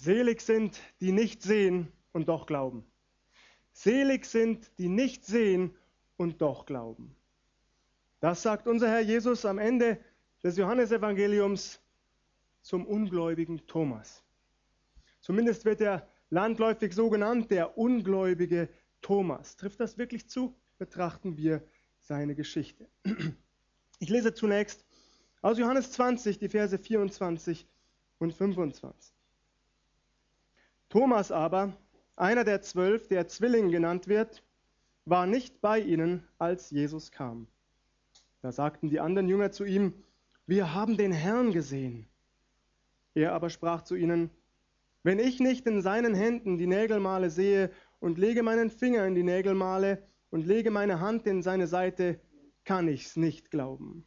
Selig 0.00 0.40
sind, 0.40 0.80
die 1.02 1.12
nicht 1.12 1.42
sehen 1.42 1.92
und 2.12 2.30
doch 2.30 2.46
glauben. 2.46 2.86
Selig 3.72 4.24
sind, 4.24 4.70
die 4.78 4.88
nicht 4.88 5.26
sehen 5.26 5.76
und 6.16 6.40
doch 6.40 6.64
glauben. 6.64 7.14
Das 8.18 8.40
sagt 8.40 8.66
unser 8.66 8.88
Herr 8.88 9.02
Jesus 9.02 9.44
am 9.44 9.58
Ende 9.58 10.02
des 10.42 10.56
Johannesevangeliums 10.56 11.82
zum 12.62 12.86
ungläubigen 12.86 13.66
Thomas. 13.66 14.24
Zumindest 15.20 15.66
wird 15.66 15.82
er 15.82 16.08
landläufig 16.30 16.94
so 16.94 17.10
genannt, 17.10 17.50
der 17.50 17.76
ungläubige 17.76 18.70
Thomas. 19.02 19.58
Trifft 19.58 19.80
das 19.80 19.98
wirklich 19.98 20.30
zu? 20.30 20.56
Betrachten 20.78 21.36
wir 21.36 21.62
seine 22.00 22.34
Geschichte. 22.34 22.88
Ich 23.98 24.08
lese 24.08 24.32
zunächst 24.32 24.82
aus 25.42 25.58
Johannes 25.58 25.92
20 25.92 26.38
die 26.38 26.48
Verse 26.48 26.78
24 26.78 27.68
und 28.18 28.32
25. 28.32 29.19
Thomas 30.90 31.30
aber, 31.30 31.72
einer 32.16 32.42
der 32.42 32.62
zwölf, 32.62 33.06
der 33.06 33.28
Zwilling 33.28 33.70
genannt 33.70 34.08
wird, 34.08 34.42
war 35.04 35.26
nicht 35.26 35.60
bei 35.60 35.78
ihnen, 35.78 36.26
als 36.36 36.70
Jesus 36.70 37.12
kam. 37.12 37.46
Da 38.42 38.50
sagten 38.50 38.88
die 38.88 38.98
anderen 38.98 39.28
Jünger 39.28 39.52
zu 39.52 39.64
ihm, 39.64 39.94
wir 40.46 40.74
haben 40.74 40.96
den 40.96 41.12
Herrn 41.12 41.52
gesehen. 41.52 42.08
Er 43.14 43.32
aber 43.34 43.50
sprach 43.50 43.82
zu 43.82 43.94
ihnen, 43.94 44.30
wenn 45.04 45.20
ich 45.20 45.38
nicht 45.38 45.64
in 45.66 45.80
seinen 45.80 46.14
Händen 46.14 46.58
die 46.58 46.66
Nägelmale 46.66 47.30
sehe 47.30 47.70
und 48.00 48.18
lege 48.18 48.42
meinen 48.42 48.68
Finger 48.68 49.06
in 49.06 49.14
die 49.14 49.22
Nägelmale 49.22 50.02
und 50.30 50.44
lege 50.44 50.72
meine 50.72 50.98
Hand 50.98 51.24
in 51.26 51.42
seine 51.42 51.68
Seite, 51.68 52.20
kann 52.64 52.88
ich's 52.88 53.16
nicht 53.16 53.52
glauben. 53.52 54.04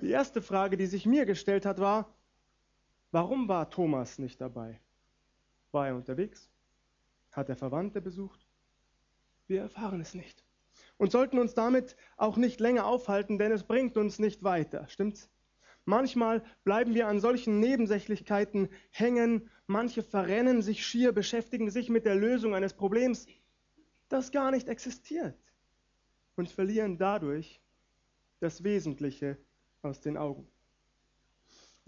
Die 0.00 0.10
erste 0.10 0.42
Frage, 0.42 0.76
die 0.76 0.86
sich 0.86 1.06
mir 1.06 1.24
gestellt 1.24 1.64
hat, 1.64 1.78
war, 1.78 2.15
warum 3.16 3.48
war 3.48 3.70
Thomas 3.70 4.18
nicht 4.18 4.42
dabei? 4.42 4.78
War 5.72 5.88
er 5.88 5.96
unterwegs? 5.96 6.50
Hat 7.32 7.48
er 7.48 7.56
Verwandte 7.56 8.02
besucht? 8.02 8.46
Wir 9.46 9.62
erfahren 9.62 10.02
es 10.02 10.12
nicht. 10.12 10.44
Und 10.98 11.12
sollten 11.12 11.38
uns 11.38 11.54
damit 11.54 11.96
auch 12.18 12.36
nicht 12.36 12.60
länger 12.60 12.84
aufhalten, 12.84 13.38
denn 13.38 13.52
es 13.52 13.62
bringt 13.62 13.96
uns 13.96 14.18
nicht 14.18 14.42
weiter. 14.42 14.86
Stimmt's? 14.88 15.30
Manchmal 15.86 16.44
bleiben 16.62 16.92
wir 16.92 17.08
an 17.08 17.18
solchen 17.18 17.58
Nebensächlichkeiten 17.58 18.68
hängen, 18.90 19.48
manche 19.66 20.02
verrennen 20.02 20.60
sich 20.60 20.84
schier, 20.84 21.12
beschäftigen 21.12 21.70
sich 21.70 21.88
mit 21.88 22.04
der 22.04 22.16
Lösung 22.16 22.54
eines 22.54 22.74
Problems, 22.74 23.26
das 24.10 24.30
gar 24.30 24.50
nicht 24.50 24.68
existiert 24.68 25.38
und 26.34 26.50
verlieren 26.50 26.98
dadurch 26.98 27.62
das 28.40 28.62
Wesentliche 28.62 29.38
aus 29.80 30.02
den 30.02 30.18
Augen. 30.18 30.46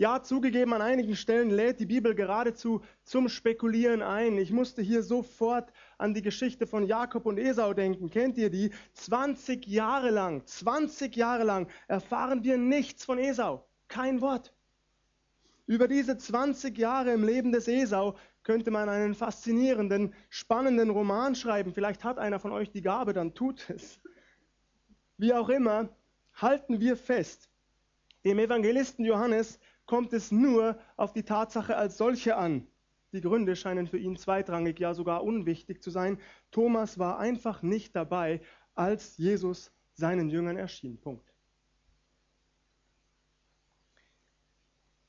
Ja, 0.01 0.23
zugegeben, 0.23 0.73
an 0.75 0.81
einigen 0.81 1.17
Stellen 1.17 1.51
lädt 1.51 1.81
die 1.81 1.87
Bibel 1.87 2.15
geradezu 2.15 2.83
zum 3.03 3.29
Spekulieren 3.29 4.01
ein. 4.01 4.39
Ich 4.39 4.53
musste 4.53 4.81
hier 4.81 5.03
sofort 5.03 5.73
an 5.99 6.15
die 6.15 6.23
Geschichte 6.23 6.69
von 6.69 6.87
Jakob 6.87 7.27
und 7.27 7.37
Esau 7.37 7.75
denken. 7.75 8.09
Kennt 8.09 8.39
ihr 8.39 8.49
die? 8.49 8.71
20 8.93 9.67
Jahre 9.67 10.11
lang, 10.11 10.47
20 10.47 11.17
Jahre 11.17 11.43
lang 11.43 11.69
erfahren 11.89 12.45
wir 12.45 12.59
nichts 12.59 13.05
von 13.05 13.19
Esau. 13.19 13.67
Kein 13.89 14.21
Wort. 14.21 14.55
Über 15.67 15.89
diese 15.89 16.17
20 16.17 16.79
Jahre 16.79 17.11
im 17.13 17.25
Leben 17.25 17.51
des 17.51 17.67
Esau 17.67 18.17
könnte 18.45 18.71
man 18.71 18.89
einen 18.89 19.17
faszinierenden, 19.17 20.15
spannenden 20.29 20.91
Roman 20.91 21.35
schreiben. 21.35 21.73
Vielleicht 21.75 22.05
hat 22.05 22.21
einer 22.21 22.39
von 22.39 22.53
euch 22.53 22.71
die 22.71 22.83
Gabe, 22.83 23.15
dann 23.15 23.35
tut 23.35 23.69
es. 23.69 23.99
Wie 25.17 25.35
auch 25.35 25.49
immer, 25.49 25.89
halten 26.35 26.79
wir 26.79 26.97
fest, 26.97 27.51
dem 28.25 28.39
Evangelisten 28.39 29.05
Johannes 29.05 29.59
kommt 29.89 30.13
es 30.13 30.31
nur 30.31 30.79
auf 30.97 31.13
die 31.13 31.25
Tatsache 31.25 31.77
als 31.77 31.97
solche 31.97 32.37
an. 32.37 32.69
Die 33.13 33.23
Gründe 33.23 33.57
scheinen 33.57 33.89
für 33.89 33.99
ihn 33.99 34.17
zweitrangig, 34.17 34.79
ja 34.79 34.93
sogar 34.93 35.25
unwichtig 35.25 35.83
zu 35.83 35.91
sein. 35.91 36.21
Thomas 36.51 36.99
war 36.99 37.19
einfach 37.19 37.63
nicht 37.63 37.97
dabei, 37.97 38.43
als 38.75 39.17
Jesus 39.17 39.73
seinen 39.95 40.29
Jüngern 40.29 40.59
erschien. 40.59 41.01
Punkt. 41.01 41.33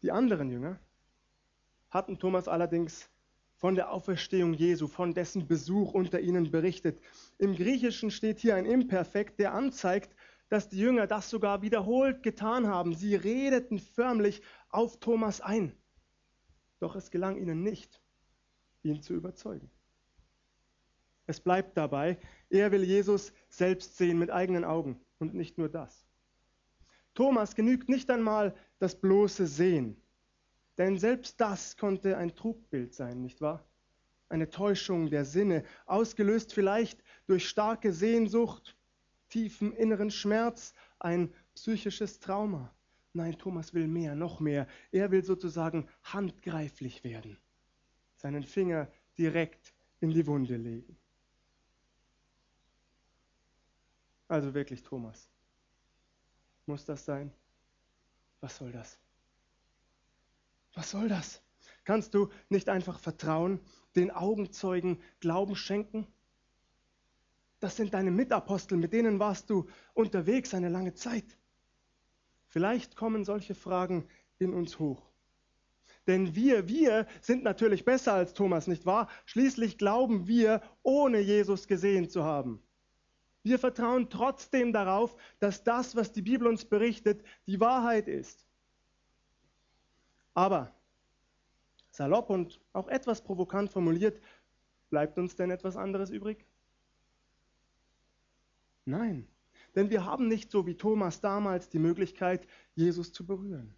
Die 0.01 0.11
anderen 0.11 0.49
Jünger 0.49 0.79
hatten 1.91 2.17
Thomas 2.17 2.47
allerdings 2.47 3.09
von 3.57 3.75
der 3.75 3.91
Auferstehung 3.91 4.53
Jesu, 4.53 4.87
von 4.87 5.13
dessen 5.13 5.45
Besuch 5.45 5.93
unter 5.93 6.21
ihnen 6.21 6.49
berichtet. 6.51 7.01
Im 7.37 7.53
Griechischen 7.53 8.11
steht 8.11 8.39
hier 8.39 8.55
ein 8.55 8.65
Imperfekt, 8.65 9.39
der 9.39 9.53
anzeigt, 9.53 10.15
dass 10.49 10.67
die 10.67 10.79
Jünger 10.79 11.07
das 11.07 11.29
sogar 11.29 11.61
wiederholt 11.61 12.23
getan 12.23 12.67
haben. 12.67 12.93
Sie 12.93 13.15
redeten 13.15 13.79
förmlich 13.79 14.41
auf 14.69 14.99
Thomas 14.99 15.41
ein. 15.41 15.75
Doch 16.79 16.95
es 16.95 17.11
gelang 17.11 17.37
ihnen 17.37 17.63
nicht, 17.63 18.01
ihn 18.83 19.01
zu 19.01 19.13
überzeugen. 19.13 19.69
Es 21.27 21.39
bleibt 21.39 21.77
dabei, 21.77 22.17
er 22.49 22.71
will 22.71 22.83
Jesus 22.83 23.31
selbst 23.49 23.97
sehen 23.97 24.17
mit 24.17 24.31
eigenen 24.31 24.65
Augen 24.65 24.99
und 25.19 25.35
nicht 25.35 25.59
nur 25.59 25.69
das. 25.69 26.07
Thomas 27.13 27.53
genügt 27.53 27.89
nicht 27.89 28.09
einmal 28.09 28.55
das 28.79 28.99
bloße 28.99 29.45
Sehen. 29.45 30.01
Denn 30.79 30.97
selbst 30.97 31.39
das 31.41 31.77
konnte 31.77 32.17
ein 32.17 32.33
Trugbild 32.33 32.93
sein, 32.93 33.21
nicht 33.21 33.41
wahr? 33.41 33.69
Eine 34.29 34.49
Täuschung 34.49 35.09
der 35.09 35.25
Sinne, 35.25 35.65
ausgelöst 35.85 36.53
vielleicht 36.53 37.03
durch 37.27 37.47
starke 37.47 37.91
Sehnsucht, 37.91 38.78
tiefen 39.29 39.73
inneren 39.73 40.11
Schmerz, 40.11 40.73
ein 40.99 41.33
psychisches 41.55 42.19
Trauma. 42.19 42.73
Nein, 43.13 43.37
Thomas 43.37 43.73
will 43.73 43.87
mehr, 43.87 44.15
noch 44.15 44.39
mehr. 44.39 44.67
Er 44.91 45.11
will 45.11 45.23
sozusagen 45.23 45.87
handgreiflich 46.03 47.03
werden, 47.03 47.37
seinen 48.15 48.43
Finger 48.43 48.91
direkt 49.17 49.73
in 49.99 50.11
die 50.11 50.27
Wunde 50.27 50.57
legen. 50.57 50.97
Also 54.27 54.53
wirklich, 54.53 54.83
Thomas, 54.83 55.27
muss 56.67 56.85
das 56.85 57.03
sein? 57.03 57.33
Was 58.41 58.57
soll 58.57 58.71
das? 58.71 58.99
Was 60.75 60.91
soll 60.91 61.09
das? 61.09 61.41
Kannst 61.83 62.13
du 62.13 62.29
nicht 62.47 62.69
einfach 62.69 62.99
vertrauen, 62.99 63.59
den 63.95 64.11
Augenzeugen 64.11 65.01
Glauben 65.19 65.55
schenken? 65.55 66.07
Das 67.59 67.75
sind 67.75 67.93
deine 67.93 68.11
Mitapostel, 68.11 68.77
mit 68.77 68.93
denen 68.93 69.19
warst 69.19 69.49
du 69.49 69.67
unterwegs 69.93 70.53
eine 70.53 70.69
lange 70.69 70.93
Zeit. 70.93 71.25
Vielleicht 72.47 72.95
kommen 72.95 73.25
solche 73.25 73.53
Fragen 73.53 74.07
in 74.39 74.53
uns 74.53 74.79
hoch. 74.79 75.09
Denn 76.07 76.33
wir, 76.35 76.67
wir 76.67 77.05
sind 77.21 77.43
natürlich 77.43 77.85
besser 77.85 78.13
als 78.13 78.33
Thomas, 78.33 78.67
nicht 78.67 78.85
wahr? 78.85 79.09
Schließlich 79.25 79.77
glauben 79.77 80.27
wir, 80.27 80.61
ohne 80.81 81.19
Jesus 81.19 81.67
gesehen 81.67 82.09
zu 82.09 82.23
haben. 82.23 82.63
Wir 83.43 83.59
vertrauen 83.59 84.09
trotzdem 84.09 84.73
darauf, 84.73 85.15
dass 85.39 85.63
das, 85.63 85.95
was 85.95 86.11
die 86.11 86.21
Bibel 86.21 86.47
uns 86.47 86.65
berichtet, 86.65 87.23
die 87.45 87.59
Wahrheit 87.59 88.07
ist. 88.07 88.47
Aber, 90.33 90.73
salopp 91.91 92.29
und 92.29 92.59
auch 92.73 92.87
etwas 92.87 93.21
provokant 93.21 93.71
formuliert, 93.71 94.19
bleibt 94.89 95.17
uns 95.17 95.35
denn 95.35 95.51
etwas 95.51 95.77
anderes 95.77 96.09
übrig? 96.09 96.45
Nein, 98.89 99.27
denn 99.75 99.89
wir 99.89 100.05
haben 100.05 100.27
nicht 100.27 100.51
so 100.51 100.65
wie 100.65 100.75
Thomas 100.75 101.21
damals 101.21 101.69
die 101.69 101.79
Möglichkeit, 101.79 102.47
Jesus 102.75 103.13
zu 103.13 103.25
berühren. 103.25 103.75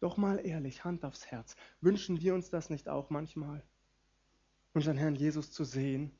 Doch 0.00 0.16
mal 0.16 0.44
ehrlich, 0.44 0.84
Hand 0.84 1.04
aufs 1.04 1.26
Herz, 1.26 1.56
wünschen 1.80 2.20
wir 2.20 2.34
uns 2.34 2.50
das 2.50 2.70
nicht 2.70 2.88
auch 2.88 3.10
manchmal? 3.10 3.62
Unseren 4.72 4.96
Herrn 4.96 5.14
Jesus 5.14 5.52
zu 5.52 5.64
sehen, 5.64 6.12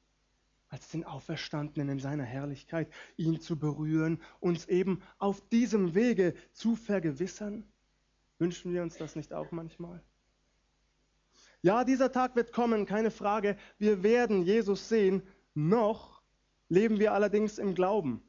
als 0.69 0.89
den 0.89 1.05
Auferstandenen 1.05 1.89
in 1.89 1.99
seiner 1.99 2.25
Herrlichkeit, 2.25 2.93
ihn 3.17 3.41
zu 3.41 3.59
berühren, 3.59 4.21
uns 4.41 4.67
eben 4.67 5.03
auf 5.19 5.47
diesem 5.49 5.95
Wege 5.95 6.35
zu 6.53 6.77
vergewissern? 6.77 7.65
Wünschen 8.39 8.73
wir 8.73 8.83
uns 8.83 8.97
das 8.97 9.15
nicht 9.15 9.33
auch 9.33 9.53
manchmal? 9.53 10.03
Ja, 11.61 11.85
dieser 11.85 12.11
Tag 12.11 12.35
wird 12.35 12.53
kommen, 12.53 12.87
keine 12.87 13.11
Frage. 13.11 13.57
Wir 13.79 14.03
werden 14.03 14.43
Jesus 14.43 14.89
sehen. 14.89 15.23
Noch 15.55 16.22
leben 16.73 16.99
wir 16.99 17.13
allerdings 17.13 17.59
im 17.59 17.75
Glauben, 17.75 18.23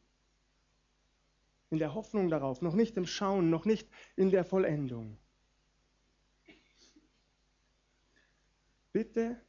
in 1.70 1.80
der 1.80 1.94
Hoffnung 1.94 2.30
darauf, 2.30 2.62
noch 2.62 2.74
nicht 2.76 2.98
im 2.98 3.06
Schauen, 3.06 3.50
noch 3.50 3.64
nicht 3.64 3.88
in 4.18 4.32
der 4.32 4.44
Vollendung. 4.44 5.18
Bitte 8.92 9.40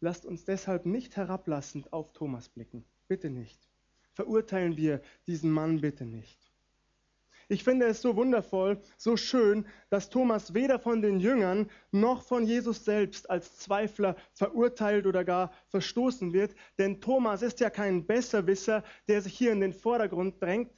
lasst 0.00 0.26
uns 0.26 0.44
deshalb 0.44 0.84
nicht 0.84 1.16
herablassend 1.16 1.92
auf 1.92 2.12
Thomas 2.12 2.48
blicken. 2.48 2.84
Bitte 3.06 3.30
nicht. 3.30 3.70
Verurteilen 4.14 4.76
wir 4.76 5.00
diesen 5.28 5.52
Mann 5.52 5.80
bitte 5.80 6.04
nicht. 6.04 6.49
Ich 7.52 7.64
finde 7.64 7.86
es 7.86 8.00
so 8.00 8.14
wundervoll, 8.14 8.80
so 8.96 9.16
schön, 9.16 9.66
dass 9.88 10.08
Thomas 10.08 10.54
weder 10.54 10.78
von 10.78 11.02
den 11.02 11.18
Jüngern 11.18 11.68
noch 11.90 12.22
von 12.22 12.46
Jesus 12.46 12.84
selbst 12.84 13.28
als 13.28 13.58
Zweifler 13.58 14.14
verurteilt 14.34 15.04
oder 15.04 15.24
gar 15.24 15.50
verstoßen 15.66 16.32
wird. 16.32 16.54
Denn 16.78 17.00
Thomas 17.00 17.42
ist 17.42 17.58
ja 17.58 17.68
kein 17.68 18.06
Besserwisser, 18.06 18.84
der 19.08 19.20
sich 19.20 19.36
hier 19.36 19.50
in 19.50 19.58
den 19.58 19.72
Vordergrund 19.72 20.40
drängt, 20.40 20.70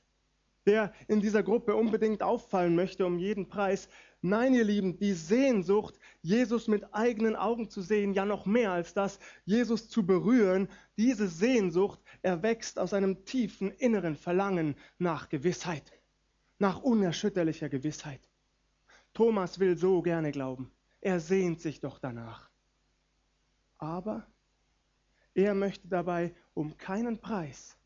der 0.65 0.95
in 1.09 1.21
dieser 1.21 1.43
Gruppe 1.43 1.77
unbedingt 1.77 2.23
auffallen 2.23 2.75
möchte 2.75 3.05
um 3.05 3.19
jeden 3.19 3.49
Preis. 3.49 3.91
Nein, 4.23 4.55
ihr 4.55 4.65
Lieben, 4.65 4.97
die 4.97 5.13
Sehnsucht, 5.13 5.99
Jesus 6.23 6.69
mit 6.69 6.95
eigenen 6.95 7.37
Augen 7.37 7.69
zu 7.69 7.83
sehen, 7.83 8.15
ja 8.15 8.25
noch 8.25 8.47
mehr 8.47 8.73
als 8.73 8.95
das, 8.95 9.19
Jesus 9.45 9.91
zu 9.91 10.07
berühren, 10.07 10.71
diese 10.97 11.29
Sehnsucht 11.29 12.01
erwächst 12.23 12.79
aus 12.79 12.95
einem 12.95 13.27
tiefen 13.27 13.71
inneren 13.73 14.17
Verlangen 14.17 14.75
nach 14.97 15.29
Gewissheit, 15.29 15.93
nach 16.63 16.81
unerschütterlicher 16.81 17.69
Gewissheit. 17.69 18.21
Thomas 19.15 19.59
will 19.59 19.77
so 19.77 20.01
gerne 20.01 20.31
glauben. 20.31 20.71
Er 21.01 21.19
sehnt 21.19 21.61
sich 21.61 21.81
doch 21.81 21.99
danach. 21.99 22.49
Aber 23.79 24.25
er 25.35 25.55
möchte 25.55 25.89
dabei 25.89 26.33
um 26.55 26.79
keinen 26.79 27.19
Preis 27.19 27.77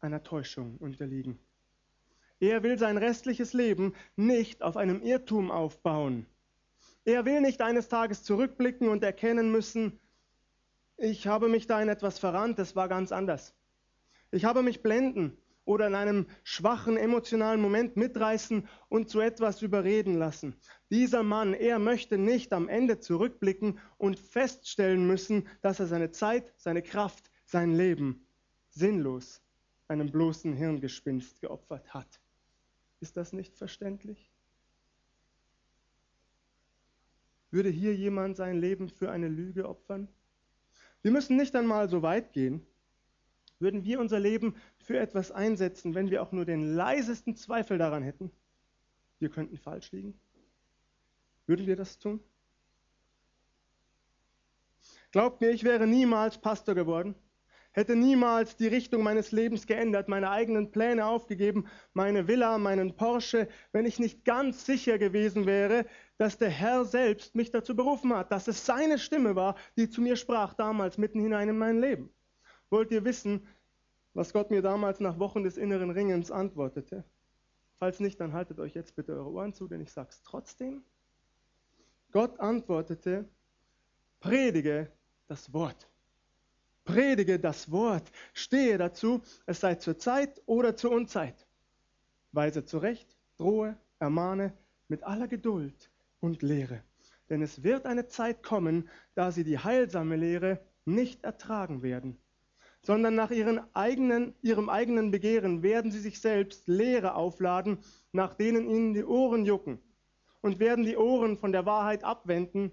einer 0.00 0.24
Täuschung 0.24 0.76
unterliegen. 0.78 1.38
Er 2.40 2.64
will 2.64 2.78
sein 2.78 2.96
restliches 2.96 3.52
Leben 3.52 3.94
nicht 4.16 4.60
auf 4.60 4.76
einem 4.76 5.02
Irrtum 5.02 5.52
aufbauen. 5.52 6.26
Er 7.04 7.24
will 7.26 7.40
nicht 7.40 7.62
eines 7.62 7.88
Tages 7.88 8.24
zurückblicken 8.24 8.88
und 8.88 9.04
erkennen 9.04 9.52
müssen, 9.52 10.00
ich 10.96 11.28
habe 11.28 11.48
mich 11.48 11.68
da 11.68 11.80
in 11.80 11.88
etwas 11.88 12.18
verrannt, 12.18 12.58
es 12.58 12.74
war 12.74 12.88
ganz 12.88 13.12
anders. 13.12 13.54
Ich 14.32 14.44
habe 14.44 14.62
mich 14.62 14.82
blenden 14.82 15.36
oder 15.66 15.88
in 15.88 15.94
einem 15.94 16.26
schwachen 16.44 16.96
emotionalen 16.96 17.60
Moment 17.60 17.96
mitreißen 17.96 18.66
und 18.88 19.10
zu 19.10 19.20
etwas 19.20 19.60
überreden 19.60 20.14
lassen. 20.14 20.56
Dieser 20.90 21.22
Mann, 21.22 21.52
er 21.52 21.78
möchte 21.78 22.16
nicht 22.16 22.54
am 22.54 22.68
Ende 22.68 23.00
zurückblicken 23.00 23.78
und 23.98 24.18
feststellen 24.18 25.06
müssen, 25.06 25.46
dass 25.60 25.80
er 25.80 25.86
seine 25.86 26.10
Zeit, 26.12 26.54
seine 26.56 26.82
Kraft, 26.82 27.30
sein 27.44 27.74
Leben 27.74 28.26
sinnlos 28.70 29.42
einem 29.88 30.10
bloßen 30.10 30.52
Hirngespinst 30.52 31.40
geopfert 31.40 31.92
hat. 31.92 32.20
Ist 33.00 33.16
das 33.16 33.32
nicht 33.32 33.56
verständlich? 33.56 34.30
Würde 37.50 37.68
hier 37.68 37.94
jemand 37.94 38.36
sein 38.36 38.56
Leben 38.56 38.88
für 38.88 39.10
eine 39.10 39.28
Lüge 39.28 39.68
opfern? 39.68 40.08
Wir 41.02 41.10
müssen 41.10 41.36
nicht 41.36 41.54
einmal 41.54 41.88
so 41.88 42.02
weit 42.02 42.32
gehen. 42.32 42.66
Würden 43.58 43.84
wir 43.84 44.00
unser 44.00 44.20
Leben 44.20 44.54
für 44.78 44.98
etwas 44.98 45.30
einsetzen, 45.30 45.94
wenn 45.94 46.10
wir 46.10 46.22
auch 46.22 46.32
nur 46.32 46.44
den 46.44 46.74
leisesten 46.74 47.36
Zweifel 47.36 47.78
daran 47.78 48.02
hätten, 48.02 48.30
wir 49.18 49.30
könnten 49.30 49.56
falsch 49.56 49.92
liegen? 49.92 50.18
Würden 51.46 51.66
wir 51.66 51.76
das 51.76 51.98
tun? 51.98 52.20
Glaubt 55.12 55.40
mir, 55.40 55.50
ich 55.50 55.64
wäre 55.64 55.86
niemals 55.86 56.38
Pastor 56.38 56.74
geworden 56.74 57.14
hätte 57.76 57.94
niemals 57.94 58.56
die 58.56 58.68
Richtung 58.68 59.02
meines 59.02 59.32
Lebens 59.32 59.66
geändert, 59.66 60.08
meine 60.08 60.30
eigenen 60.30 60.70
Pläne 60.70 61.04
aufgegeben, 61.04 61.66
meine 61.92 62.26
Villa, 62.26 62.56
meinen 62.56 62.96
Porsche, 62.96 63.48
wenn 63.70 63.84
ich 63.84 63.98
nicht 63.98 64.24
ganz 64.24 64.64
sicher 64.64 64.98
gewesen 64.98 65.44
wäre, 65.44 65.84
dass 66.16 66.38
der 66.38 66.48
Herr 66.48 66.86
selbst 66.86 67.34
mich 67.34 67.50
dazu 67.50 67.76
berufen 67.76 68.14
hat, 68.14 68.32
dass 68.32 68.48
es 68.48 68.64
seine 68.64 68.98
Stimme 68.98 69.36
war, 69.36 69.56
die 69.76 69.90
zu 69.90 70.00
mir 70.00 70.16
sprach 70.16 70.54
damals 70.54 70.96
mitten 70.96 71.20
hinein 71.20 71.50
in 71.50 71.58
mein 71.58 71.78
Leben. 71.78 72.08
Wollt 72.70 72.90
ihr 72.90 73.04
wissen, 73.04 73.46
was 74.14 74.32
Gott 74.32 74.50
mir 74.50 74.62
damals 74.62 75.00
nach 75.00 75.18
Wochen 75.18 75.42
des 75.42 75.56
inneren 75.56 75.90
Ringens 75.90 76.30
antwortete? 76.30 77.04
Falls 77.78 78.00
nicht, 78.00 78.18
dann 78.20 78.32
haltet 78.32 78.58
euch 78.58 78.74
jetzt 78.74 78.96
bitte 78.96 79.12
eure 79.12 79.30
Ohren 79.30 79.52
zu, 79.52 79.68
denn 79.68 79.80
ich 79.80 79.92
sage 79.92 80.08
es 80.10 80.22
trotzdem. 80.22 80.82
Gott 82.12 82.40
antwortete, 82.40 83.28
predige 84.20 84.90
das 85.28 85.52
Wort. 85.52 85.88
Predige 86.84 87.38
das 87.38 87.70
Wort, 87.70 88.10
stehe 88.32 88.78
dazu, 88.78 89.20
es 89.44 89.60
sei 89.60 89.74
zur 89.74 89.98
Zeit 89.98 90.40
oder 90.46 90.76
zur 90.76 90.92
Unzeit. 90.92 91.46
Weise 92.32 92.64
zurecht, 92.64 93.16
drohe, 93.36 93.76
ermahne 93.98 94.56
mit 94.88 95.02
aller 95.02 95.28
Geduld 95.28 95.90
und 96.20 96.42
Lehre. 96.42 96.82
Denn 97.28 97.42
es 97.42 97.62
wird 97.62 97.86
eine 97.86 98.06
Zeit 98.06 98.42
kommen, 98.42 98.88
da 99.14 99.32
sie 99.32 99.44
die 99.44 99.58
heilsame 99.58 100.16
Lehre 100.16 100.60
nicht 100.84 101.24
ertragen 101.24 101.82
werden, 101.82 102.16
sondern 102.86 103.16
nach 103.16 103.32
eigenen, 103.72 104.32
ihrem 104.42 104.68
eigenen 104.68 105.10
Begehren 105.10 105.64
werden 105.64 105.90
sie 105.90 105.98
sich 105.98 106.20
selbst 106.20 106.68
Lehre 106.68 107.16
aufladen, 107.16 107.78
nach 108.12 108.32
denen 108.34 108.70
ihnen 108.70 108.94
die 108.94 109.04
Ohren 109.04 109.44
jucken, 109.44 109.80
und 110.40 110.60
werden 110.60 110.84
die 110.84 110.96
Ohren 110.96 111.36
von 111.36 111.50
der 111.50 111.66
Wahrheit 111.66 112.04
abwenden 112.04 112.70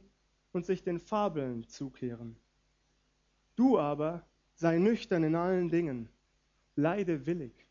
und 0.52 0.68
sich 0.68 0.84
den 0.84 1.00
Fabeln 1.00 1.68
zukehren. 1.68 2.36
Du 3.56 3.80
aber 3.80 4.24
sei 4.54 4.78
nüchtern 4.78 5.24
in 5.24 5.34
allen 5.34 5.70
Dingen, 5.70 6.10
leide 6.76 7.26
willig, 7.26 7.68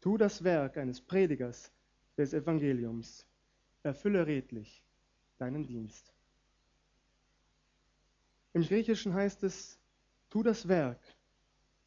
tu 0.00 0.16
das 0.16 0.42
Werk 0.42 0.76
eines 0.76 1.00
Predigers 1.00 1.70
des 2.18 2.34
Evangeliums, 2.34 3.28
erfülle 3.84 4.26
redlich 4.26 4.82
deinen 5.38 5.68
Dienst. 5.68 6.12
Im 8.54 8.62
Griechischen 8.62 9.14
heißt 9.14 9.44
es, 9.44 9.78
tu 10.30 10.42
das 10.42 10.66
Werk 10.66 10.98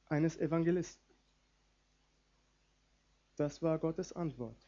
eines 0.07 0.37
Evangelisten. 0.37 1.03
Das 3.35 3.61
war 3.61 3.79
Gottes 3.79 4.13
Antwort. 4.13 4.67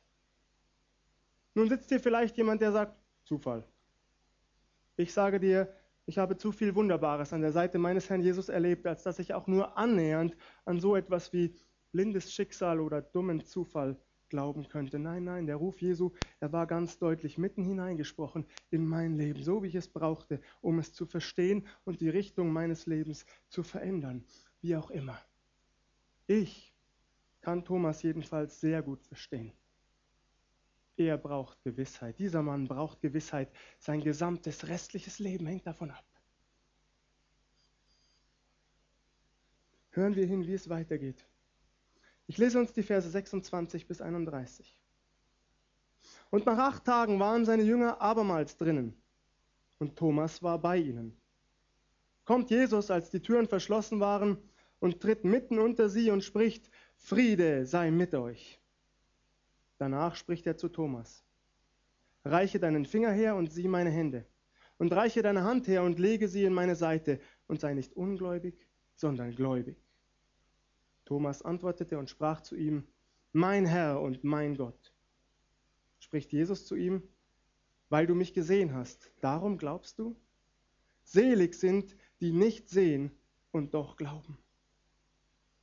Nun 1.54 1.70
sitzt 1.70 1.90
hier 1.90 2.00
vielleicht 2.00 2.36
jemand, 2.38 2.62
der 2.62 2.72
sagt, 2.72 2.98
Zufall. 3.24 3.64
Ich 4.98 5.14
sage 5.14 5.40
dir, 5.40 5.74
ich 6.06 6.18
habe 6.18 6.38
zu 6.38 6.52
viel 6.52 6.76
Wunderbares 6.76 7.34
an 7.34 7.42
der 7.42 7.52
Seite 7.52 7.80
meines 7.80 8.10
Herrn 8.10 8.22
Jesus 8.22 8.50
erlebt, 8.50 8.86
als 8.86 9.04
dass 9.04 9.20
ich 9.20 9.34
auch 9.34 9.48
nur 9.48 9.78
annähernd 9.78 10.38
an 10.66 10.80
so 10.80 10.96
etwas 10.96 11.34
wie 11.34 11.56
blindes 11.92 12.34
Schicksal 12.34 12.80
oder 12.80 13.02
dummen 13.02 13.44
Zufall 13.44 13.98
glauben 14.30 14.68
könnte. 14.68 15.00
Nein, 15.00 15.24
nein, 15.24 15.46
der 15.48 15.56
Ruf 15.56 15.82
Jesu, 15.82 16.12
er 16.40 16.52
war 16.52 16.68
ganz 16.68 16.98
deutlich 17.00 17.38
mitten 17.38 17.64
hineingesprochen 17.64 18.46
in 18.70 18.86
mein 18.86 19.16
Leben, 19.16 19.42
so 19.44 19.64
wie 19.64 19.68
ich 19.68 19.76
es 19.76 19.88
brauchte, 19.88 20.42
um 20.62 20.80
es 20.80 20.94
zu 20.94 21.06
verstehen 21.06 21.66
und 21.84 22.02
die 22.02 22.10
Richtung 22.10 22.52
meines 22.52 22.86
Lebens 22.86 23.26
zu 23.48 23.64
verändern, 23.64 24.26
wie 24.66 24.76
auch 24.76 24.90
immer. 24.90 25.20
Ich 26.26 26.74
kann 27.42 27.64
Thomas 27.64 28.02
jedenfalls 28.02 28.60
sehr 28.60 28.82
gut 28.82 29.04
verstehen. 29.04 29.54
Er 30.98 31.18
braucht 31.20 31.62
Gewissheit. 31.64 32.18
Dieser 32.18 32.42
Mann 32.42 32.68
braucht 32.68 33.00
Gewissheit. 33.00 33.52
Sein 33.78 34.02
gesamtes 34.02 34.68
restliches 34.68 35.20
Leben 35.20 35.46
hängt 35.46 35.68
davon 35.68 35.92
ab. 35.92 36.06
Hören 39.92 40.16
wir 40.16 40.26
hin, 40.26 40.48
wie 40.48 40.54
es 40.54 40.68
weitergeht. 40.68 41.24
Ich 42.26 42.40
lese 42.40 42.60
uns 42.60 42.74
die 42.74 42.82
Verse 42.82 43.08
26 43.08 43.86
bis 43.86 44.02
31. 44.02 44.82
Und 46.32 46.48
nach 46.48 46.58
acht 46.58 46.86
Tagen 46.86 47.20
waren 47.20 47.46
seine 47.46 47.64
Jünger 47.64 48.02
abermals 48.02 48.58
drinnen, 48.58 49.00
und 49.78 49.96
Thomas 49.96 50.42
war 50.42 50.58
bei 50.58 50.78
ihnen. 50.78 51.16
Kommt 52.26 52.50
Jesus, 52.50 52.90
als 52.90 53.12
die 53.12 53.22
Türen 53.22 53.48
verschlossen 53.48 54.00
waren, 54.00 54.38
und 54.80 55.02
tritt 55.02 55.24
mitten 55.24 55.60
unter 55.60 55.90
sie 55.90 56.12
und 56.12 56.24
spricht, 56.24 56.70
Friede 56.96 57.66
sei 57.66 57.92
mit 57.92 58.14
euch. 58.14 58.60
Danach 59.78 60.16
spricht 60.16 60.48
er 60.48 60.58
zu 60.58 60.70
Thomas. 60.70 61.24
Reiche 62.24 62.60
deinen 62.60 62.86
Finger 62.86 63.12
her 63.12 63.36
und 63.36 63.52
sieh 63.52 63.68
meine 63.68 63.92
Hände. 63.92 64.26
Und 64.78 64.92
reiche 64.92 65.22
deine 65.22 65.44
Hand 65.44 65.68
her 65.68 65.84
und 65.84 66.00
lege 66.00 66.28
sie 66.28 66.44
in 66.44 66.54
meine 66.54 66.76
Seite 66.76 67.20
und 67.48 67.60
sei 67.60 67.74
nicht 67.74 67.94
ungläubig, 67.96 68.68
sondern 68.96 69.36
gläubig. 69.36 69.78
Thomas 71.06 71.44
antwortete 71.44 71.98
und 71.98 72.10
sprach 72.10 72.42
zu 72.42 72.56
ihm, 72.56 72.84
Mein 73.32 73.66
Herr 73.66 74.02
und 74.02 74.24
mein 74.24 74.56
Gott. 74.56 74.94
Spricht 76.00 76.34
Jesus 76.34 76.66
zu 76.66 76.76
ihm, 76.76 77.04
Weil 77.90 78.08
du 78.08 78.16
mich 78.16 78.34
gesehen 78.34 78.74
hast, 78.74 79.12
darum 79.22 79.58
glaubst 79.58 80.00
du? 80.00 80.16
Selig 81.04 81.54
sind, 81.54 81.96
die 82.20 82.32
nicht 82.32 82.68
sehen 82.68 83.12
und 83.52 83.74
doch 83.76 83.96
glauben. 83.96 84.38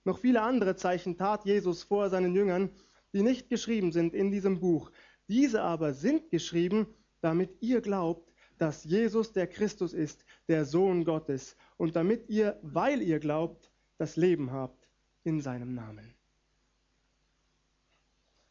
Noch 0.05 0.19
viele 0.19 0.43
andere 0.43 0.77
Zeichen 0.77 1.17
tat 1.17 1.45
Jesus 1.45 1.83
vor 1.83 2.11
seinen 2.11 2.35
Jüngern, 2.35 2.71
die 3.13 3.23
nicht 3.23 3.49
geschrieben 3.49 3.93
sind 3.93 4.15
in 4.15 4.31
diesem 4.31 4.61
Buch. 4.61 4.91
Diese 5.29 5.63
aber 5.63 5.95
sind 5.95 6.31
geschrieben, 6.31 6.87
damit 7.21 7.51
ihr 7.61 7.81
glaubt, 7.81 8.33
dass 8.59 8.85
Jesus 8.85 9.33
der 9.33 9.47
Christus 9.47 9.93
ist, 9.93 10.25
der 10.49 10.65
Sohn 10.65 11.05
Gottes, 11.05 11.57
und 11.77 11.97
damit 11.97 12.29
ihr, 12.29 12.59
weil 12.63 13.03
ihr 13.03 13.19
glaubt, 13.19 13.71
das 13.99 14.17
Leben 14.17 14.53
habt 14.53 14.89
in 15.25 15.41
seinem 15.41 15.75
Namen. 15.75 16.15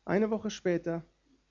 Eine 0.05 0.29
Woche 0.29 0.49
später 0.49 1.03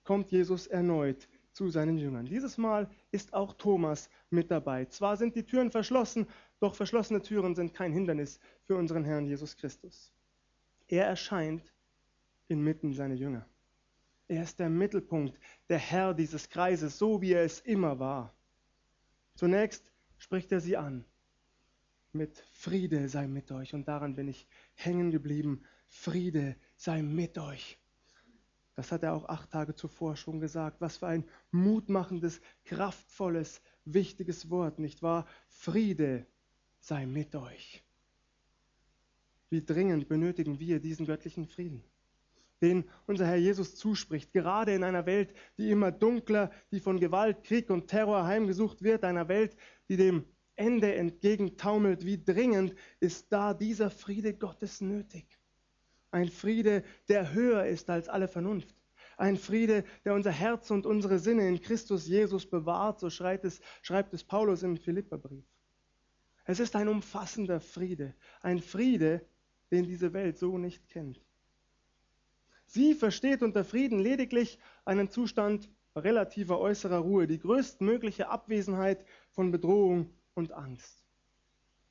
kommt 0.04 0.30
Jesus 0.30 0.66
erneut 0.66 1.28
zu 1.52 1.68
seinen 1.68 1.98
Jüngern. 1.98 2.26
Dieses 2.26 2.58
Mal 2.58 2.90
ist 3.10 3.32
auch 3.34 3.54
Thomas 3.54 4.08
mit 4.30 4.50
dabei. 4.50 4.84
Zwar 4.86 5.16
sind 5.16 5.36
die 5.36 5.44
Türen 5.44 5.70
verschlossen, 5.70 6.26
doch 6.60 6.74
verschlossene 6.74 7.22
Türen 7.22 7.54
sind 7.54 7.74
kein 7.74 7.92
Hindernis 7.92 8.38
für 8.64 8.76
unseren 8.76 9.04
Herrn 9.04 9.26
Jesus 9.26 9.56
Christus. 9.56 10.12
Er 10.88 11.06
erscheint 11.06 11.72
inmitten 12.48 12.92
seiner 12.92 13.14
Jünger. 13.14 13.46
Er 14.28 14.42
ist 14.42 14.60
der 14.60 14.70
Mittelpunkt, 14.70 15.38
der 15.68 15.78
Herr 15.78 16.14
dieses 16.14 16.48
Kreises, 16.48 16.98
so 16.98 17.20
wie 17.20 17.32
er 17.32 17.42
es 17.42 17.60
immer 17.60 17.98
war. 17.98 18.34
Zunächst 19.34 19.84
spricht 20.18 20.52
er 20.52 20.60
sie 20.60 20.76
an 20.76 21.04
mit 22.12 22.38
Friede 22.52 23.08
sei 23.08 23.26
mit 23.26 23.52
euch. 23.52 23.74
Und 23.74 23.88
daran 23.88 24.14
bin 24.14 24.28
ich 24.28 24.46
hängen 24.74 25.10
geblieben. 25.10 25.62
Friede 25.88 26.56
sei 26.76 27.02
mit 27.02 27.38
euch. 27.38 27.78
Das 28.74 28.92
hat 28.92 29.02
er 29.02 29.14
auch 29.14 29.28
acht 29.28 29.50
Tage 29.50 29.74
zuvor 29.74 30.16
schon 30.16 30.40
gesagt. 30.40 30.80
Was 30.80 30.98
für 30.98 31.06
ein 31.06 31.24
mutmachendes, 31.50 32.40
kraftvolles, 32.64 33.60
wichtiges 33.84 34.50
Wort, 34.50 34.78
nicht 34.78 35.02
wahr? 35.02 35.26
Friede 35.48 36.26
sei 36.80 37.06
mit 37.06 37.34
euch. 37.34 37.82
Wie 39.50 39.64
dringend 39.64 40.08
benötigen 40.08 40.58
wir 40.58 40.80
diesen 40.80 41.06
göttlichen 41.06 41.46
Frieden, 41.46 41.82
den 42.62 42.84
unser 43.06 43.26
Herr 43.26 43.36
Jesus 43.36 43.74
zuspricht, 43.74 44.32
gerade 44.32 44.74
in 44.74 44.84
einer 44.84 45.06
Welt, 45.06 45.34
die 45.58 45.70
immer 45.70 45.90
dunkler, 45.92 46.50
die 46.70 46.80
von 46.80 47.00
Gewalt, 47.00 47.44
Krieg 47.44 47.70
und 47.70 47.88
Terror 47.88 48.24
heimgesucht 48.24 48.82
wird, 48.82 49.04
einer 49.04 49.28
Welt, 49.28 49.56
die 49.88 49.96
dem 49.96 50.24
Ende 50.56 50.94
entgegentaumelt. 50.94 52.04
Wie 52.04 52.22
dringend 52.22 52.74
ist 53.00 53.32
da 53.32 53.54
dieser 53.54 53.90
Friede 53.90 54.34
Gottes 54.34 54.80
nötig? 54.80 55.38
Ein 56.10 56.28
Friede, 56.28 56.84
der 57.08 57.32
höher 57.32 57.66
ist 57.66 57.88
als 57.88 58.08
alle 58.08 58.28
Vernunft. 58.28 58.74
Ein 59.16 59.36
Friede, 59.36 59.84
der 60.04 60.14
unser 60.14 60.30
Herz 60.30 60.70
und 60.70 60.86
unsere 60.86 61.18
Sinne 61.18 61.48
in 61.48 61.60
Christus 61.60 62.06
Jesus 62.06 62.46
bewahrt, 62.48 63.00
so 63.00 63.10
schreibt 63.10 63.44
es, 63.44 63.60
schreibt 63.82 64.14
es 64.14 64.24
Paulus 64.24 64.62
im 64.62 64.76
Philipperbrief. 64.76 65.44
Es 66.50 66.58
ist 66.58 66.74
ein 66.74 66.88
umfassender 66.88 67.60
Friede, 67.60 68.12
ein 68.40 68.58
Friede, 68.58 69.24
den 69.70 69.84
diese 69.84 70.12
Welt 70.12 70.36
so 70.36 70.58
nicht 70.58 70.88
kennt. 70.88 71.20
Sie 72.66 72.94
versteht 72.94 73.44
unter 73.44 73.64
Frieden 73.64 74.00
lediglich 74.00 74.58
einen 74.84 75.10
Zustand 75.10 75.70
relativer 75.94 76.58
äußerer 76.58 76.98
Ruhe, 76.98 77.28
die 77.28 77.38
größtmögliche 77.38 78.30
Abwesenheit 78.30 79.04
von 79.30 79.52
Bedrohung 79.52 80.10
und 80.34 80.50
Angst. 80.50 81.04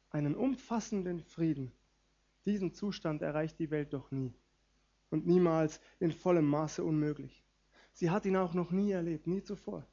Einen 0.10 0.36
umfassenden 0.36 1.24
Frieden, 1.24 1.72
diesen 2.44 2.74
Zustand 2.74 3.22
erreicht 3.22 3.60
die 3.60 3.72
Welt 3.72 3.94
doch 3.94 4.12
nie 4.12 4.34
und 5.10 5.26
niemals 5.26 5.80
in 6.02 6.12
vollem 6.12 6.50
Maße 6.50 6.84
unmöglich. 6.84 7.46
Sie 7.94 8.10
hat 8.10 8.26
ihn 8.26 8.36
auch 8.36 8.54
noch 8.54 8.72
nie 8.72 8.92
erlebt, 8.92 9.26
nie 9.26 9.42
zuvor. 9.42 9.88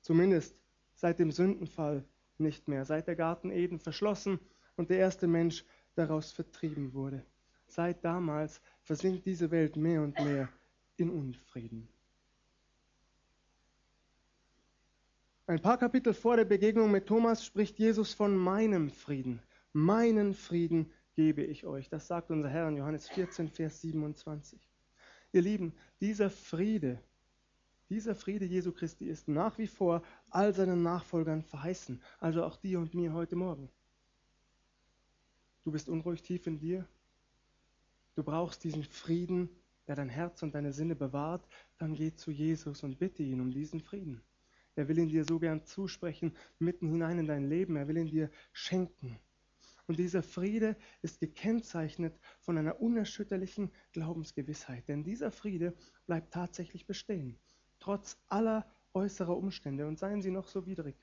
Zumindest 0.00 0.56
seit 0.94 1.18
dem 1.18 1.30
Sündenfall 1.30 2.02
nicht 2.40 2.68
mehr, 2.68 2.84
seit 2.84 3.06
der 3.08 3.16
Garten 3.16 3.50
Eden 3.50 3.78
verschlossen 3.78 4.38
und 4.76 4.90
der 4.90 4.98
erste 4.98 5.26
Mensch 5.26 5.64
daraus 5.94 6.32
vertrieben 6.32 6.92
wurde. 6.94 7.24
Seit 7.66 8.04
damals 8.04 8.60
versinkt 8.82 9.26
diese 9.26 9.50
Welt 9.50 9.76
mehr 9.76 10.02
und 10.02 10.18
mehr 10.18 10.48
in 10.96 11.10
Unfrieden. 11.10 11.88
Ein 15.46 15.60
paar 15.60 15.78
Kapitel 15.78 16.12
vor 16.12 16.36
der 16.36 16.44
Begegnung 16.44 16.90
mit 16.90 17.06
Thomas 17.06 17.44
spricht 17.44 17.78
Jesus 17.78 18.12
von 18.12 18.36
meinem 18.36 18.90
Frieden. 18.90 19.40
Meinen 19.72 20.34
Frieden 20.34 20.92
gebe 21.14 21.42
ich 21.42 21.66
euch. 21.66 21.88
Das 21.88 22.06
sagt 22.06 22.30
unser 22.30 22.48
Herr 22.50 22.68
in 22.68 22.76
Johannes 22.76 23.08
14, 23.08 23.48
Vers 23.48 23.80
27. 23.80 24.60
Ihr 25.32 25.42
Lieben, 25.42 25.74
dieser 26.00 26.30
Friede, 26.30 27.00
dieser 27.90 28.14
Friede 28.14 28.44
Jesu 28.44 28.72
Christi 28.72 29.06
ist 29.06 29.28
nach 29.28 29.58
wie 29.58 29.66
vor 29.66 30.02
all 30.30 30.54
seinen 30.54 30.82
Nachfolgern 30.82 31.42
verheißen, 31.42 32.02
also 32.20 32.44
auch 32.44 32.56
dir 32.56 32.78
und 32.78 32.94
mir 32.94 33.12
heute 33.12 33.36
Morgen. 33.36 33.70
Du 35.64 35.72
bist 35.72 35.88
unruhig 35.88 36.22
tief 36.22 36.46
in 36.46 36.58
dir. 36.58 36.86
Du 38.14 38.22
brauchst 38.22 38.64
diesen 38.64 38.84
Frieden, 38.84 39.48
der 39.86 39.96
dein 39.96 40.08
Herz 40.08 40.42
und 40.42 40.54
deine 40.54 40.72
Sinne 40.72 40.94
bewahrt. 40.94 41.46
Dann 41.78 41.94
geh 41.94 42.14
zu 42.14 42.30
Jesus 42.30 42.82
und 42.82 42.98
bitte 42.98 43.22
ihn 43.22 43.40
um 43.40 43.50
diesen 43.50 43.80
Frieden. 43.80 44.22
Er 44.76 44.88
will 44.88 44.98
ihn 44.98 45.08
dir 45.08 45.24
so 45.24 45.38
gern 45.38 45.64
zusprechen, 45.64 46.36
mitten 46.58 46.88
hinein 46.88 47.18
in 47.18 47.26
dein 47.26 47.48
Leben. 47.48 47.76
Er 47.76 47.88
will 47.88 47.96
ihn 47.96 48.06
dir 48.06 48.30
schenken. 48.52 49.18
Und 49.86 49.98
dieser 49.98 50.22
Friede 50.22 50.76
ist 51.00 51.18
gekennzeichnet 51.18 52.18
von 52.40 52.58
einer 52.58 52.80
unerschütterlichen 52.80 53.72
Glaubensgewissheit. 53.92 54.86
Denn 54.86 55.02
dieser 55.02 55.30
Friede 55.30 55.74
bleibt 56.06 56.32
tatsächlich 56.32 56.86
bestehen, 56.86 57.38
trotz 57.80 58.16
aller 58.28 58.66
äußerer 58.94 59.36
Umstände 59.36 59.86
und 59.86 59.98
seien 59.98 60.22
sie 60.22 60.30
noch 60.30 60.48
so 60.48 60.66
widrig. 60.66 60.96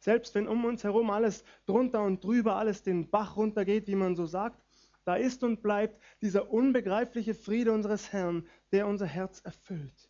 Selbst 0.00 0.34
wenn 0.34 0.46
um 0.46 0.64
uns 0.64 0.84
herum 0.84 1.10
alles 1.10 1.44
drunter 1.66 2.02
und 2.02 2.22
drüber, 2.22 2.56
alles 2.56 2.82
den 2.82 3.10
Bach 3.10 3.36
runtergeht, 3.36 3.88
wie 3.88 3.96
man 3.96 4.14
so 4.14 4.26
sagt, 4.26 4.62
da 5.04 5.16
ist 5.16 5.42
und 5.42 5.62
bleibt 5.62 6.00
dieser 6.20 6.50
unbegreifliche 6.50 7.34
Friede 7.34 7.72
unseres 7.72 8.12
Herrn, 8.12 8.46
der 8.72 8.86
unser 8.86 9.06
Herz 9.06 9.40
erfüllt. 9.40 10.08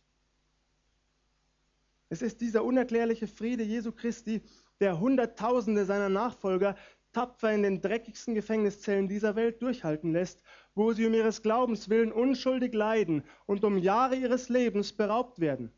Es 2.09 2.21
ist 2.21 2.41
dieser 2.41 2.63
unerklärliche 2.63 3.27
Friede 3.27 3.63
Jesu 3.63 3.91
Christi, 3.91 4.41
der 4.79 4.99
Hunderttausende 4.99 5.85
seiner 5.85 6.09
Nachfolger 6.09 6.75
tapfer 7.19 7.51
in 7.51 7.63
den 7.63 7.81
dreckigsten 7.81 8.33
Gefängniszellen 8.33 9.09
dieser 9.09 9.35
Welt 9.35 9.61
durchhalten 9.61 10.13
lässt, 10.13 10.41
wo 10.73 10.93
sie 10.93 11.05
um 11.05 11.13
ihres 11.13 11.41
Glaubens 11.41 11.89
willen 11.89 12.13
unschuldig 12.13 12.73
leiden 12.73 13.25
und 13.45 13.65
um 13.65 13.77
Jahre 13.77 14.15
ihres 14.15 14.47
Lebens 14.47 14.93
beraubt 14.93 15.41
werden, 15.41 15.69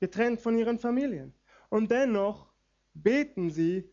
getrennt 0.00 0.40
von 0.40 0.58
ihren 0.58 0.78
Familien. 0.78 1.34
Und 1.68 1.90
dennoch 1.90 2.48
beten 2.94 3.50
sie 3.50 3.86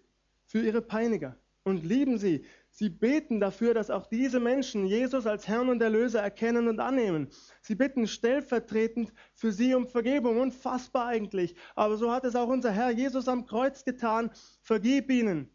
für 0.45 0.61
ihre 0.61 0.81
Peiniger 0.81 1.35
und 1.65 1.83
lieben 1.83 2.17
sie. 2.17 2.45
Sie 2.69 2.87
beten 2.87 3.41
dafür, 3.41 3.73
dass 3.73 3.89
auch 3.89 4.07
diese 4.07 4.39
Menschen 4.39 4.85
Jesus 4.85 5.27
als 5.27 5.49
Herrn 5.49 5.67
und 5.67 5.81
Erlöser 5.81 6.21
erkennen 6.21 6.69
und 6.69 6.79
annehmen. 6.79 7.27
Sie 7.59 7.75
bitten 7.75 8.07
stellvertretend 8.07 9.11
für 9.33 9.51
sie 9.51 9.75
um 9.75 9.85
Vergebung. 9.85 10.39
Unfassbar 10.39 11.07
eigentlich. 11.07 11.55
Aber 11.75 11.97
so 11.97 12.09
hat 12.09 12.23
es 12.23 12.37
auch 12.37 12.47
unser 12.47 12.71
Herr 12.71 12.91
Jesus 12.91 13.27
am 13.27 13.45
Kreuz 13.45 13.83
getan. 13.83 14.31
Vergib 14.61 15.11
ihnen, 15.11 15.49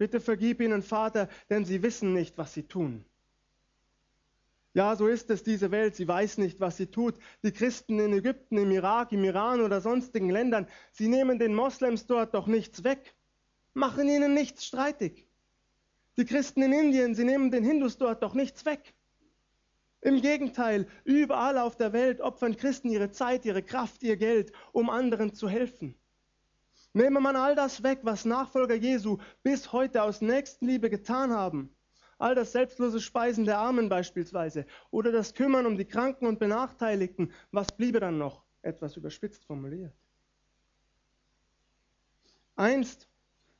Bitte 0.00 0.18
vergib 0.18 0.62
ihnen, 0.62 0.80
Vater, 0.80 1.28
denn 1.50 1.66
sie 1.66 1.82
wissen 1.82 2.14
nicht, 2.14 2.38
was 2.38 2.54
sie 2.54 2.62
tun. 2.62 3.04
Ja, 4.72 4.96
so 4.96 5.06
ist 5.08 5.28
es 5.28 5.42
diese 5.42 5.72
Welt. 5.72 5.94
Sie 5.94 6.08
weiß 6.08 6.38
nicht, 6.38 6.58
was 6.58 6.78
sie 6.78 6.86
tut. 6.86 7.16
Die 7.42 7.52
Christen 7.52 7.98
in 7.98 8.14
Ägypten, 8.14 8.56
im 8.56 8.70
Irak, 8.70 9.12
im 9.12 9.24
Iran 9.24 9.60
oder 9.60 9.82
sonstigen 9.82 10.30
Ländern, 10.30 10.66
sie 10.90 11.06
nehmen 11.06 11.38
den 11.38 11.54
Moslems 11.54 12.06
dort 12.06 12.32
doch 12.32 12.46
nichts 12.46 12.82
weg, 12.82 13.14
machen 13.74 14.08
ihnen 14.08 14.32
nichts 14.32 14.64
streitig. 14.64 15.28
Die 16.16 16.24
Christen 16.24 16.62
in 16.62 16.72
Indien, 16.72 17.14
sie 17.14 17.24
nehmen 17.24 17.50
den 17.50 17.62
Hindus 17.62 17.98
dort 17.98 18.22
doch 18.22 18.32
nichts 18.32 18.64
weg. 18.64 18.94
Im 20.00 20.22
Gegenteil, 20.22 20.88
überall 21.04 21.58
auf 21.58 21.76
der 21.76 21.92
Welt 21.92 22.22
opfern 22.22 22.56
Christen 22.56 22.88
ihre 22.88 23.10
Zeit, 23.10 23.44
ihre 23.44 23.62
Kraft, 23.62 24.02
ihr 24.02 24.16
Geld, 24.16 24.50
um 24.72 24.88
anderen 24.88 25.34
zu 25.34 25.46
helfen. 25.46 25.94
Nehme 26.92 27.20
man 27.20 27.36
all 27.36 27.54
das 27.54 27.82
weg, 27.82 28.00
was 28.02 28.24
Nachfolger 28.24 28.74
Jesu 28.74 29.18
bis 29.42 29.72
heute 29.72 30.02
aus 30.02 30.20
Nächstenliebe 30.20 30.90
getan 30.90 31.32
haben, 31.32 31.74
all 32.18 32.34
das 32.34 32.52
selbstlose 32.52 33.00
Speisen 33.00 33.44
der 33.44 33.58
Armen 33.58 33.88
beispielsweise 33.88 34.66
oder 34.90 35.12
das 35.12 35.34
Kümmern 35.34 35.66
um 35.66 35.76
die 35.76 35.84
Kranken 35.84 36.26
und 36.26 36.40
Benachteiligten, 36.40 37.32
was 37.52 37.68
bliebe 37.68 38.00
dann 38.00 38.18
noch? 38.18 38.42
Etwas 38.62 38.96
überspitzt 38.96 39.44
formuliert. 39.44 39.94
Einst 42.56 43.08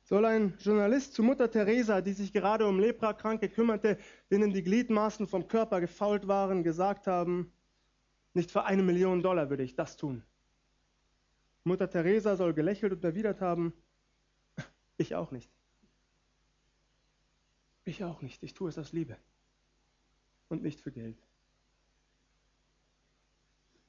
soll 0.03 0.25
ein 0.25 0.57
Journalist 0.59 1.13
zu 1.13 1.23
Mutter 1.23 1.49
Teresa, 1.49 2.01
die 2.01 2.13
sich 2.13 2.33
gerade 2.33 2.67
um 2.67 2.79
Leprakranke 2.79 3.47
kümmerte, 3.47 3.97
denen 4.29 4.51
die 4.51 4.61
Gliedmaßen 4.61 5.25
vom 5.25 5.47
Körper 5.47 5.79
gefault 5.79 6.27
waren, 6.27 6.63
gesagt 6.63 7.07
haben, 7.07 7.53
nicht 8.33 8.51
für 8.51 8.65
eine 8.65 8.83
Million 8.83 9.23
Dollar 9.23 9.49
würde 9.49 9.63
ich 9.63 9.75
das 9.75 9.97
tun. 9.97 10.23
Mutter 11.63 11.89
Teresa 11.89 12.35
soll 12.35 12.53
gelächelt 12.53 12.93
und 12.93 13.03
erwidert 13.03 13.41
haben, 13.41 13.73
ich 14.97 15.15
auch 15.15 15.31
nicht. 15.31 15.51
Ich 17.85 18.03
auch 18.03 18.21
nicht. 18.21 18.43
Ich 18.43 18.53
tue 18.53 18.69
es 18.69 18.77
aus 18.77 18.93
Liebe 18.93 19.17
und 20.49 20.63
nicht 20.63 20.81
für 20.81 20.91
Geld. 20.91 21.17